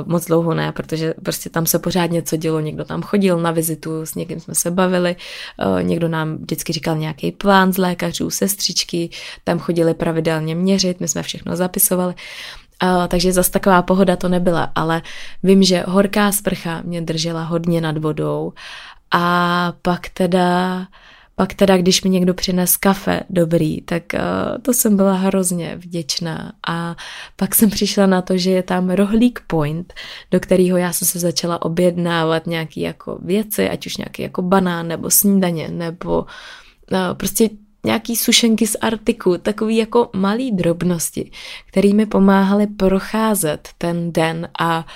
moc 0.09 0.27
dlouho 0.27 0.55
ne, 0.55 0.73
protože 0.73 1.15
prostě 1.23 1.51
tam 1.51 1.67
se 1.67 1.79
pořád 1.79 2.11
něco 2.11 2.37
dělo, 2.37 2.61
někdo 2.61 2.85
tam 2.85 3.03
chodil 3.03 3.41
na 3.41 3.51
vizitu, 3.51 4.07
s 4.07 4.15
někým 4.15 4.41
jsme 4.41 4.55
se 4.55 4.71
bavili, 4.71 5.17
uh, 5.67 5.83
někdo 5.83 6.09
nám 6.09 6.37
vždycky 6.37 6.73
říkal 6.73 6.97
nějaký 6.97 7.33
plán 7.33 7.73
z 7.73 7.79
lékařů, 7.79 8.31
sestřičky, 8.31 9.11
tam 9.45 9.59
chodili 9.59 9.95
pravidelně 9.95 10.55
měřit, 10.55 11.01
my 11.01 11.09
jsme 11.09 11.23
všechno 11.23 11.57
zapisovali. 11.57 12.15
Takže 13.09 13.33
zase 13.33 13.51
taková 13.51 13.83
pohoda 13.83 14.17
to 14.17 14.29
nebyla, 14.29 14.73
ale 14.75 15.03
vím, 15.43 15.63
že 15.63 15.85
horká 15.89 16.33
sprcha 16.33 16.83
mě 16.85 17.01
držela 17.01 17.45
hodně 17.45 17.81
nad 17.81 17.99
vodou 17.99 18.53
a 19.11 19.73
pak 19.83 20.09
teda 20.09 20.87
pak 21.35 21.55
teda, 21.55 21.77
když 21.77 22.03
mi 22.03 22.11
někdo 22.11 22.35
přines 22.35 22.77
kafe 22.77 23.21
dobrý, 23.31 23.81
tak 23.81 24.03
uh, 24.15 24.21
to 24.63 24.75
jsem 24.75 24.97
byla 24.97 25.15
hrozně 25.15 25.77
vděčná. 25.77 26.53
A 26.69 26.97
pak 27.37 27.55
jsem 27.55 27.71
přišla 27.71 28.07
na 28.07 28.23
to, 28.23 28.37
že 28.37 28.51
je 28.51 28.63
tam 28.63 28.91
rohlík 28.91 29.41
point, 29.47 29.95
do 30.31 30.41
kterého 30.41 30.77
já 30.77 30.93
jsem 30.93 31.09
se 31.09 31.19
začala 31.19 31.63
objednávat 31.63 32.47
nějaké 32.47 32.81
jako 32.81 33.19
věci, 33.23 33.71
ať 33.71 33.87
už 33.87 33.97
nějaký 33.97 34.23
jako 34.23 34.43
banán 34.43 34.89
nebo 34.89 35.11
snídaně, 35.11 35.69
nebo 35.69 36.23
uh, 36.23 36.99
prostě 37.15 37.49
nějaký 37.85 38.17
sušenky 38.17 38.67
z 38.67 38.77
Artiku, 38.81 39.39
takový 39.39 39.77
jako 39.77 40.11
malý 40.17 40.53
drobnosti, 40.53 41.31
který 41.67 41.95
mi 41.95 42.07
pomáhaly 42.07 42.67
procházet 42.67 43.69
ten 43.79 44.13
den 44.13 44.49
a 44.59 44.87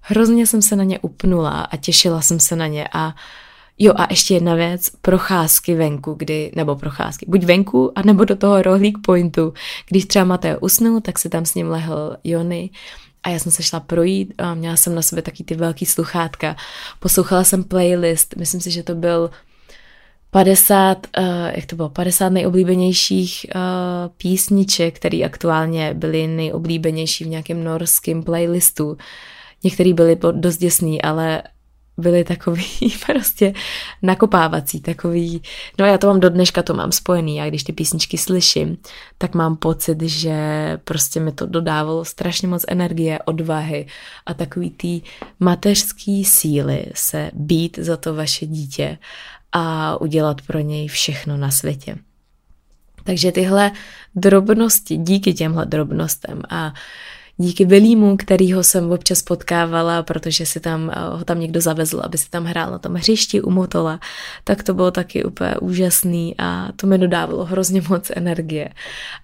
hrozně 0.00 0.46
jsem 0.46 0.62
se 0.62 0.76
na 0.76 0.84
ně 0.84 0.98
upnula 0.98 1.60
a 1.60 1.76
těšila 1.76 2.20
jsem 2.20 2.40
se 2.40 2.56
na 2.56 2.66
ně 2.66 2.88
a 2.92 3.14
Jo 3.82 3.92
a 3.96 4.06
ještě 4.10 4.34
jedna 4.34 4.54
věc, 4.54 4.90
procházky 5.02 5.74
venku, 5.74 6.14
kdy, 6.14 6.52
nebo 6.56 6.76
procházky, 6.76 7.26
buď 7.28 7.44
venku, 7.44 7.92
anebo 7.94 8.24
do 8.24 8.36
toho 8.36 8.62
rohlík 8.62 8.98
pointu. 9.04 9.52
Když 9.88 10.04
třeba 10.04 10.24
Mateo 10.24 10.58
usnul, 10.60 11.00
tak 11.00 11.18
se 11.18 11.28
tam 11.28 11.46
s 11.46 11.54
ním 11.54 11.68
lehl 11.68 12.16
Jony 12.24 12.70
a 13.22 13.28
já 13.28 13.38
jsem 13.38 13.52
se 13.52 13.62
šla 13.62 13.80
projít 13.80 14.34
a 14.38 14.54
měla 14.54 14.76
jsem 14.76 14.94
na 14.94 15.02
sebe 15.02 15.22
taky 15.22 15.44
ty 15.44 15.54
velký 15.54 15.86
sluchátka. 15.86 16.56
Poslouchala 16.98 17.44
jsem 17.44 17.64
playlist, 17.64 18.34
myslím 18.36 18.60
si, 18.60 18.70
že 18.70 18.82
to 18.82 18.94
byl 18.94 19.30
50, 20.30 21.06
uh, 21.18 21.24
eh, 21.24 21.52
jak 21.56 21.66
to 21.66 21.76
bylo, 21.76 21.88
50 21.88 22.28
nejoblíbenějších 22.28 23.46
uh, 23.54 23.60
písniček, 24.16 24.96
které 24.96 25.18
aktuálně 25.24 25.94
byly 25.94 26.26
nejoblíbenější 26.26 27.24
v 27.24 27.28
nějakém 27.28 27.64
norském 27.64 28.22
playlistu. 28.22 28.96
Některý 29.64 29.94
byly 29.94 30.18
dost 30.32 30.56
děsný, 30.56 31.02
ale 31.02 31.42
byly 32.00 32.24
takový 32.24 32.64
prostě 33.06 33.52
nakopávací, 34.02 34.80
takový, 34.80 35.42
no 35.78 35.86
já 35.86 35.98
to 35.98 36.06
mám 36.06 36.20
do 36.20 36.30
dneška, 36.30 36.62
to 36.62 36.74
mám 36.74 36.92
spojený, 36.92 37.36
já 37.36 37.48
když 37.48 37.64
ty 37.64 37.72
písničky 37.72 38.18
slyším, 38.18 38.76
tak 39.18 39.34
mám 39.34 39.56
pocit, 39.56 40.02
že 40.02 40.36
prostě 40.84 41.20
mi 41.20 41.32
to 41.32 41.46
dodávalo 41.46 42.04
strašně 42.04 42.48
moc 42.48 42.64
energie, 42.68 43.18
odvahy 43.24 43.86
a 44.26 44.34
takový 44.34 44.70
ty 44.70 45.02
mateřský 45.40 46.24
síly 46.24 46.84
se 46.94 47.30
být 47.34 47.78
za 47.78 47.96
to 47.96 48.14
vaše 48.14 48.46
dítě 48.46 48.98
a 49.52 49.96
udělat 50.00 50.42
pro 50.42 50.58
něj 50.58 50.88
všechno 50.88 51.36
na 51.36 51.50
světě. 51.50 51.96
Takže 53.04 53.32
tyhle 53.32 53.72
drobnosti, 54.14 54.96
díky 54.96 55.34
těmhle 55.34 55.66
drobnostem 55.66 56.42
a 56.50 56.72
díky 57.40 57.64
Bilímu, 57.64 58.16
kterýho 58.16 58.64
jsem 58.64 58.92
občas 58.92 59.22
potkávala, 59.22 60.02
protože 60.02 60.46
si 60.46 60.60
tam, 60.60 60.90
eh, 60.90 61.16
ho 61.16 61.24
tam 61.24 61.40
někdo 61.40 61.60
zavezl, 61.60 62.00
aby 62.04 62.18
si 62.18 62.30
tam 62.30 62.44
hrál 62.44 62.70
na 62.70 62.78
tom 62.78 62.94
hřišti 62.94 63.40
u 63.40 63.50
Motola, 63.50 64.00
tak 64.44 64.62
to 64.62 64.74
bylo 64.74 64.90
taky 64.90 65.24
úplně 65.24 65.54
úžasný 65.60 66.34
a 66.38 66.68
to 66.76 66.86
mi 66.86 66.98
dodávalo 66.98 67.44
hrozně 67.44 67.82
moc 67.88 68.10
energie. 68.16 68.68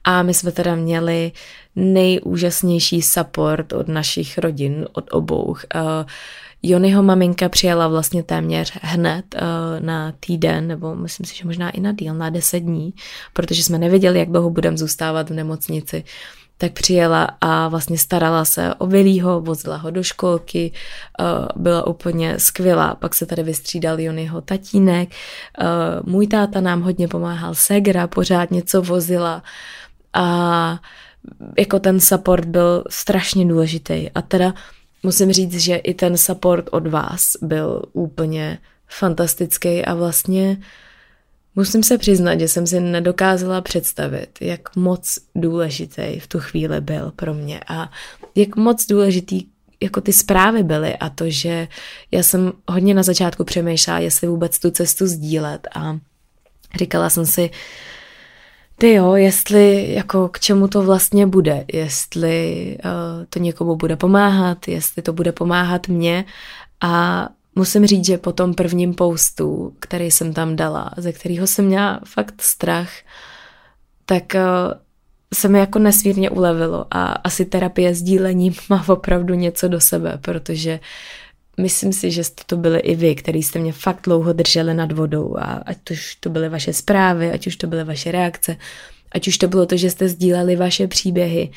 A 0.05 0.23
my 0.23 0.35
jsme 0.35 0.53
teda 0.53 0.75
měli 0.75 1.33
nejúžasnější 1.77 3.03
support 3.03 3.73
od 3.73 3.89
našich 3.89 4.39
rodin, 4.39 4.87
od 4.93 5.05
obou. 5.11 5.57
Jonyho 6.63 7.03
maminka 7.03 7.49
přijela 7.49 7.89
vlastně 7.89 8.23
téměř 8.23 8.73
hned 8.83 9.25
uh, 9.35 9.41
na 9.85 10.13
týden, 10.21 10.69
nebo 10.69 10.95
myslím 10.95 11.27
si, 11.27 11.37
že 11.37 11.45
možná 11.45 11.71
i 11.71 11.81
na 11.81 11.93
díl, 11.93 12.15
na 12.15 12.31
deset 12.31 12.61
dní, 12.61 12.95
protože 13.33 13.63
jsme 13.63 13.79
nevěděli, 13.79 14.19
jak 14.19 14.31
dlouho 14.31 14.51
budeme 14.51 14.77
zůstávat 14.77 15.31
v 15.31 15.35
nemocnici. 15.35 16.05
Tak 16.59 16.73
přijela 16.73 17.29
a 17.41 17.69
vlastně 17.69 17.99
starala 17.99 18.45
se 18.45 18.75
o 18.75 18.87
Vilího, 18.87 19.41
vozila 19.41 19.77
ho 19.77 19.91
do 19.91 20.03
školky, 20.03 20.73
uh, 21.21 21.63
byla 21.63 21.87
úplně 21.87 22.39
skvělá. 22.39 22.95
Pak 22.95 23.15
se 23.15 23.27
tady 23.27 23.43
vystřídal 23.43 24.01
Jonyho 24.01 24.41
tatínek, 24.41 25.09
uh, 25.09 25.67
můj 26.13 26.27
táta 26.27 26.61
nám 26.61 26.83
hodně 26.83 27.09
pomáhal, 27.09 27.55
Segra 27.55 28.07
pořád 28.07 28.51
něco 28.51 28.83
vozila 28.83 29.43
a 30.13 30.79
jako 31.59 31.79
ten 31.79 32.01
support 32.01 32.45
byl 32.45 32.85
strašně 32.91 33.47
důležitý. 33.47 34.11
A 34.11 34.23
teda 34.23 34.55
musím 35.07 35.33
říct, 35.33 35.55
že 35.61 35.77
i 35.77 35.95
ten 35.95 36.19
support 36.19 36.69
od 36.71 36.87
vás 36.87 37.37
byl 37.43 37.83
úplně 37.93 38.59
fantastický 38.89 39.85
a 39.85 39.95
vlastně 39.95 40.59
musím 41.55 41.83
se 41.83 41.99
přiznat, 41.99 42.41
že 42.41 42.49
jsem 42.49 42.67
si 42.67 42.81
nedokázala 42.81 43.61
představit, 43.61 44.29
jak 44.41 44.77
moc 44.77 45.19
důležitý 45.35 46.21
v 46.21 46.27
tu 46.27 46.41
chvíli 46.41 46.81
byl 46.81 47.13
pro 47.17 47.35
mě 47.35 47.61
a 47.69 47.91
jak 48.35 48.57
moc 48.57 48.87
důležitý 48.87 49.47
jako 49.83 50.01
ty 50.01 50.13
zprávy 50.13 50.63
byly 50.63 50.97
a 50.97 51.09
to, 51.09 51.31
že 51.31 51.69
já 52.11 52.23
jsem 52.23 52.53
hodně 52.69 52.95
na 52.95 53.03
začátku 53.03 53.45
přemýšlela, 53.45 53.99
jestli 53.99 54.29
vůbec 54.29 54.59
tu 54.59 54.71
cestu 54.71 55.07
sdílet 55.07 55.69
a 55.75 55.99
říkala 56.79 57.11
jsem 57.11 57.27
si, 57.27 57.51
ty 58.79 58.93
jo, 58.93 59.15
jestli 59.15 59.95
jako 59.95 60.29
k 60.29 60.41
čemu 60.41 60.69
to 60.69 60.83
vlastně 60.83 61.27
bude, 61.27 61.65
jestli 61.73 62.77
uh, 62.85 63.25
to 63.31 63.39
někomu 63.39 63.77
bude 63.77 63.97
pomáhat, 63.97 64.69
jestli 64.69 65.03
to 65.03 65.13
bude 65.13 65.33
pomáhat 65.33 65.89
mně. 65.89 66.25
A 66.81 67.29
musím 67.55 67.87
říct, 67.87 68.07
že 68.07 68.19
po 68.19 68.33
tom 68.33 68.55
prvním 68.55 68.95
postu, 68.95 69.75
který 69.79 70.11
jsem 70.11 70.33
tam 70.33 70.57
dala, 70.57 70.91
ze 70.97 71.13
kterého 71.13 71.47
jsem 71.47 71.65
měla 71.65 72.01
fakt 72.05 72.43
strach, 72.43 72.91
tak 74.05 74.25
uh, 74.35 74.41
se 75.35 75.49
mi 75.49 75.59
jako 75.59 75.79
nesmírně 75.79 76.31
ulevilo. 76.31 76.87
A 76.91 77.05
asi 77.05 77.45
terapie 77.45 77.95
sdílením 77.95 78.55
má 78.69 78.85
opravdu 78.89 79.35
něco 79.35 79.69
do 79.69 79.81
sebe, 79.81 80.19
protože 80.21 80.81
myslím 81.57 81.93
si, 81.93 82.11
že 82.11 82.25
jste 82.25 82.43
to 82.47 82.57
byli 82.57 82.79
i 82.79 82.95
vy, 82.95 83.15
který 83.15 83.43
jste 83.43 83.59
mě 83.59 83.73
fakt 83.73 84.01
dlouho 84.05 84.33
drželi 84.33 84.75
nad 84.75 84.93
vodou 84.93 85.37
a 85.39 85.43
ať 85.43 85.91
už 85.91 86.15
to 86.15 86.31
byly 86.31 86.49
vaše 86.49 86.73
zprávy, 86.73 87.31
ať 87.31 87.47
už 87.47 87.57
to 87.57 87.67
byly 87.67 87.85
vaše 87.85 88.13
reakce, 88.13 88.57
ať 89.13 89.29
už 89.29 89.39
to 89.39 89.49
bylo 89.49 89.67
to, 89.67 89.77
že 89.77 89.91
jste 89.91 90.09
sdíleli 90.09 90.57
vaše 90.57 90.87
příběhy, 90.87 91.51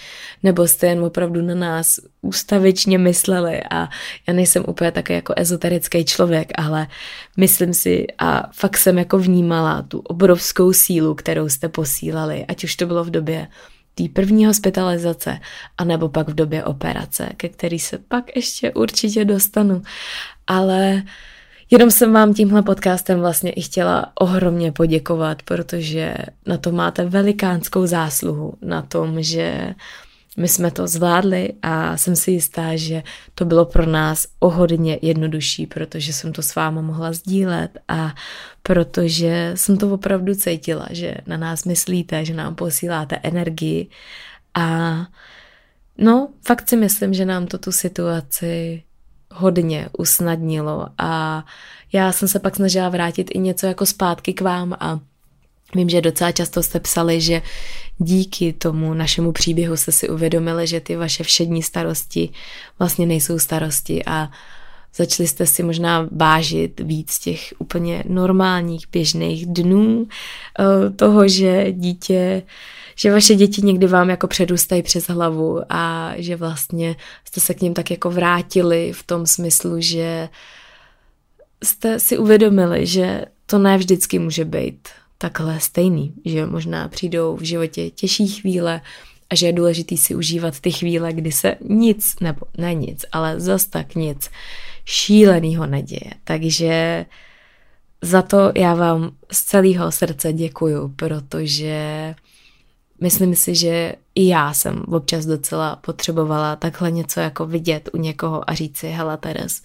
nebo 0.44 0.68
jste 0.68 0.88
jen 0.88 1.00
opravdu 1.00 1.42
na 1.42 1.56
nás 1.56 2.00
ústavičně 2.22 2.98
mysleli 2.98 3.62
a 3.72 3.90
já 4.28 4.34
nejsem 4.34 4.64
úplně 4.68 4.92
také 4.92 5.14
jako 5.14 5.34
ezoterický 5.38 6.06
člověk, 6.06 6.52
ale 6.56 6.88
myslím 7.38 7.74
si 7.74 8.08
a 8.18 8.50
fakt 8.54 8.78
jsem 8.78 8.98
jako 8.98 9.20
vnímala 9.20 9.82
tu 9.82 10.00
obrovskou 10.00 10.74
sílu, 10.74 11.16
kterou 11.16 11.50
jste 11.50 11.70
posílali, 11.70 12.46
ať 12.48 12.64
už 12.64 12.76
to 12.76 12.86
bylo 12.86 13.04
v 13.04 13.10
době 13.10 13.48
té 14.04 14.14
první 14.14 14.46
hospitalizace, 14.46 15.40
anebo 15.78 16.10
pak 16.10 16.30
v 16.30 16.34
době 16.34 16.64
operace, 16.64 17.30
ke 17.38 17.50
který 17.50 17.80
se 17.80 17.98
pak 17.98 18.36
ještě 18.36 18.72
určitě 18.72 19.26
dostanu. 19.26 19.82
Ale 20.48 21.04
jenom 21.72 21.92
jsem 21.92 22.14
vám 22.14 22.34
tímhle 22.34 22.62
podcastem 22.62 23.20
vlastně 23.20 23.52
i 23.52 23.62
chtěla 23.62 24.12
ohromně 24.16 24.72
poděkovat, 24.72 25.44
protože 25.44 26.14
na 26.46 26.58
to 26.58 26.72
máte 26.72 27.06
velikánskou 27.06 27.86
zásluhu, 27.86 28.54
na 28.62 28.82
tom, 28.82 29.24
že 29.24 29.76
my 30.40 30.48
jsme 30.48 30.72
to 30.72 30.88
zvládli 30.88 31.54
a 31.62 31.98
jsem 31.98 32.16
si 32.16 32.32
jistá, 32.32 32.76
že 32.76 33.04
to 33.36 33.46
bylo 33.46 33.66
pro 33.66 33.86
nás 33.86 34.28
o 34.40 34.50
hodně 34.50 35.00
jednodušší, 35.02 35.68
protože 35.68 36.14
jsem 36.14 36.34
to 36.34 36.42
s 36.42 36.56
váma 36.56 36.82
mohla 36.82 37.14
sdílet 37.14 37.78
a 37.88 38.16
protože 38.64 39.52
jsem 39.56 39.78
to 39.78 39.94
opravdu 39.94 40.36
cítila, 40.36 40.88
že 40.92 41.16
na 41.28 41.38
nás 41.38 41.64
myslíte, 41.64 42.26
že 42.26 42.34
nám 42.34 42.56
posíláte 42.56 43.16
energii. 43.24 43.88
A 44.56 44.96
no, 45.98 46.30
fakt 46.46 46.70
si 46.70 46.76
myslím, 46.78 47.14
že 47.14 47.26
nám 47.26 47.48
to 47.48 47.58
tu 47.58 47.72
situaci 47.72 48.84
hodně 49.32 49.90
usnadnilo 49.98 50.88
a 50.98 51.46
já 51.94 52.12
jsem 52.12 52.28
se 52.28 52.40
pak 52.40 52.56
snažila 52.56 52.90
vrátit 52.90 53.32
i 53.34 53.40
něco 53.40 53.66
jako 53.68 53.86
zpátky 53.86 54.34
k 54.34 54.42
vám 54.42 54.76
a 54.80 55.00
Vím, 55.76 55.90
že 55.90 56.02
docela 56.02 56.32
často 56.32 56.64
jste 56.64 56.80
psali, 56.80 57.22
že 57.22 57.42
díky 57.98 58.54
tomu 58.54 58.94
našemu 58.94 59.32
příběhu 59.32 59.78
jste 59.78 59.92
si 59.92 60.10
uvědomili, 60.10 60.68
že 60.68 60.80
ty 60.80 60.96
vaše 60.96 61.24
všední 61.24 61.64
starosti 61.64 62.30
vlastně 62.80 63.06
nejsou 63.06 63.40
starosti 63.40 64.06
a 64.06 64.30
začali 64.96 65.28
jste 65.28 65.46
si 65.46 65.64
možná 65.64 66.08
vážit 66.12 66.80
víc 66.80 67.20
těch 67.20 67.54
úplně 67.60 68.04
normálních, 68.08 68.86
běžných 68.92 69.46
dnů, 69.46 70.08
eh, 70.60 70.90
toho, 70.90 71.28
že 71.28 71.72
dítě, 71.72 72.44
že 72.96 73.12
vaše 73.12 73.36
děti 73.36 73.62
někdy 73.62 73.88
vám 73.88 74.10
jako 74.10 74.28
předůstají 74.28 74.84
přes 74.84 75.08
hlavu 75.08 75.60
a 75.70 76.14
že 76.18 76.36
vlastně 76.36 76.96
jste 77.26 77.40
se 77.40 77.54
k 77.54 77.62
ním 77.62 77.74
tak 77.74 77.92
jako 77.92 78.12
vrátili 78.12 78.92
v 78.94 79.04
tom 79.04 79.26
smyslu, 79.26 79.76
že 79.82 80.30
jste 81.64 82.00
si 82.00 82.18
uvědomili, 82.18 82.86
že 82.86 83.26
to 83.46 83.58
ne 83.58 83.78
vždycky 83.78 84.20
může 84.20 84.46
být 84.46 84.90
takhle 85.22 85.60
stejný, 85.60 86.14
že 86.26 86.46
možná 86.46 86.88
přijdou 86.88 87.36
v 87.36 87.42
životě 87.42 87.90
těžší 87.90 88.28
chvíle 88.28 88.82
a 89.30 89.36
že 89.36 89.46
je 89.46 89.54
důležitý 89.54 89.98
si 89.98 90.16
užívat 90.16 90.60
ty 90.60 90.72
chvíle, 90.72 91.14
kdy 91.14 91.32
se 91.32 91.56
nic, 91.62 92.20
nebo 92.22 92.42
ne 92.58 92.74
nic, 92.74 93.06
ale 93.12 93.40
zas 93.40 93.66
tak 93.66 93.96
nic 93.96 94.30
šílenýho 94.86 95.66
neděje. 95.66 96.12
Takže 96.24 97.06
za 98.02 98.22
to 98.22 98.52
já 98.56 98.74
vám 98.74 99.12
z 99.32 99.44
celého 99.44 99.92
srdce 99.92 100.34
děkuju, 100.34 100.94
protože 100.96 102.16
myslím 103.02 103.36
si, 103.36 103.56
že 103.56 103.94
i 104.16 104.28
já 104.28 104.54
jsem 104.54 104.84
občas 104.88 105.26
docela 105.26 105.76
potřebovala 105.76 106.56
takhle 106.56 106.92
něco 106.92 107.20
jako 107.20 107.46
vidět 107.46 107.90
u 107.94 107.98
někoho 107.98 108.50
a 108.50 108.54
říct 108.54 108.78
si, 108.78 108.88
hele 108.88 109.18
Teres, 109.18 109.62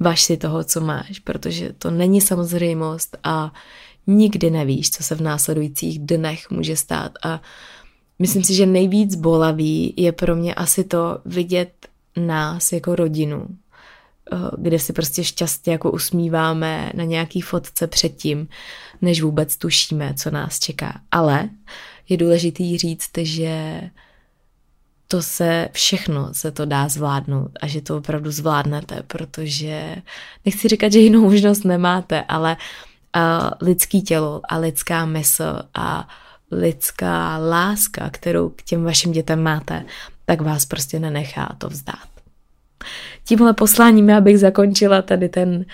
važ 0.00 0.22
si 0.22 0.36
toho, 0.36 0.64
co 0.64 0.80
máš, 0.80 1.18
protože 1.18 1.72
to 1.72 1.90
není 1.90 2.20
samozřejmost 2.20 3.16
a 3.24 3.52
nikdy 4.06 4.50
nevíš, 4.50 4.90
co 4.90 5.02
se 5.02 5.14
v 5.14 5.20
následujících 5.20 5.98
dnech 5.98 6.50
může 6.50 6.76
stát 6.76 7.12
a 7.24 7.42
myslím 8.18 8.44
si, 8.44 8.54
že 8.54 8.66
nejvíc 8.66 9.14
bolavý 9.14 9.94
je 9.96 10.12
pro 10.12 10.36
mě 10.36 10.54
asi 10.54 10.84
to 10.84 11.18
vidět 11.24 11.72
nás 12.16 12.72
jako 12.72 12.96
rodinu, 12.96 13.46
eh, 14.32 14.36
kde 14.58 14.78
si 14.78 14.92
prostě 14.92 15.24
šťastně 15.24 15.72
jako 15.72 15.90
usmíváme 15.90 16.92
na 16.94 17.04
nějaký 17.04 17.40
fotce 17.40 17.86
předtím, 17.86 18.48
než 19.02 19.22
vůbec 19.22 19.56
tušíme, 19.56 20.14
co 20.14 20.30
nás 20.30 20.58
čeká. 20.58 21.00
Ale 21.10 21.48
je 22.08 22.16
důležitý 22.16 22.78
říct, 22.78 23.10
že 23.18 23.80
to 25.08 25.22
se 25.22 25.68
všechno 25.72 26.34
se 26.34 26.50
to 26.50 26.64
dá 26.64 26.88
zvládnout 26.88 27.50
a 27.60 27.66
že 27.66 27.80
to 27.80 27.96
opravdu 27.96 28.30
zvládnete, 28.30 29.02
protože 29.06 29.96
nechci 30.44 30.68
říkat, 30.68 30.92
že 30.92 30.98
jinou 30.98 31.20
možnost 31.20 31.64
nemáte, 31.64 32.22
ale 32.22 32.56
uh, 32.56 32.89
lidský 33.60 34.02
tělo 34.02 34.40
a 34.48 34.56
lidská 34.56 35.06
mysl 35.06 35.62
a 35.74 36.08
lidská 36.50 37.38
láska, 37.38 38.10
kterou 38.10 38.48
k 38.48 38.62
těm 38.62 38.84
vašim 38.84 39.12
dětem 39.12 39.42
máte, 39.42 39.84
tak 40.24 40.40
vás 40.40 40.66
prostě 40.66 40.98
nenechá 40.98 41.54
to 41.58 41.68
vzdát. 41.68 42.08
Tímhle 43.24 43.52
posláním 43.54 44.08
já 44.08 44.20
bych 44.20 44.38
zakončila 44.38 45.02
tady 45.02 45.28
ten 45.28 45.64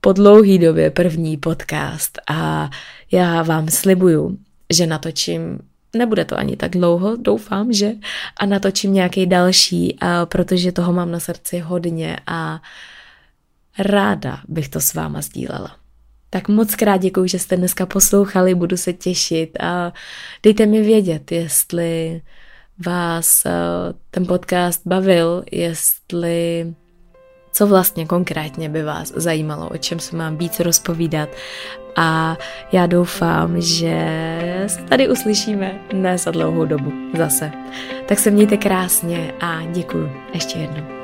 po 0.00 0.12
dlouhý 0.12 0.58
době 0.58 0.90
první 0.90 1.36
podcast 1.36 2.18
a 2.30 2.70
já 3.12 3.42
vám 3.42 3.68
slibuju, 3.68 4.38
že 4.72 4.86
natočím 4.86 5.58
nebude 5.96 6.24
to 6.24 6.38
ani 6.38 6.56
tak 6.56 6.70
dlouho, 6.70 7.16
doufám, 7.16 7.72
že, 7.72 7.92
a 8.40 8.46
natočím 8.46 8.92
nějaký 8.92 9.26
další, 9.26 9.96
a 10.00 10.26
protože 10.26 10.72
toho 10.72 10.92
mám 10.92 11.10
na 11.10 11.20
srdci 11.20 11.58
hodně 11.58 12.16
a 12.26 12.62
ráda 13.78 14.40
bych 14.48 14.68
to 14.68 14.80
s 14.80 14.94
váma 14.94 15.22
sdílela. 15.22 15.76
Tak 16.30 16.48
moc 16.48 16.74
krát 16.74 16.96
děkuji, 16.96 17.28
že 17.28 17.38
jste 17.38 17.56
dneska 17.56 17.86
poslouchali, 17.86 18.54
budu 18.54 18.76
se 18.76 18.92
těšit 18.92 19.50
a 19.60 19.92
dejte 20.42 20.66
mi 20.66 20.82
vědět, 20.82 21.32
jestli 21.32 22.22
vás 22.86 23.46
eh, 23.46 23.50
ten 24.10 24.26
podcast 24.26 24.82
bavil, 24.86 25.44
jestli 25.52 26.74
co 27.52 27.66
vlastně 27.66 28.06
konkrétně 28.06 28.68
by 28.68 28.82
vás 28.82 29.12
zajímalo, 29.16 29.68
o 29.68 29.76
čem 29.76 29.98
se 29.98 30.16
mám 30.16 30.36
víc 30.36 30.60
rozpovídat 30.60 31.28
a 31.96 32.36
já 32.72 32.86
doufám, 32.86 33.60
že 33.60 34.08
se 34.66 34.82
tady 34.82 35.08
uslyšíme 35.08 35.80
ne 35.92 36.18
za 36.18 36.30
dlouhou 36.30 36.64
dobu 36.64 36.92
zase. 37.18 37.52
Tak 38.06 38.18
se 38.18 38.30
mějte 38.30 38.56
krásně 38.56 39.32
a 39.40 39.62
děkuji 39.72 40.12
ještě 40.34 40.58
jednou. 40.58 40.95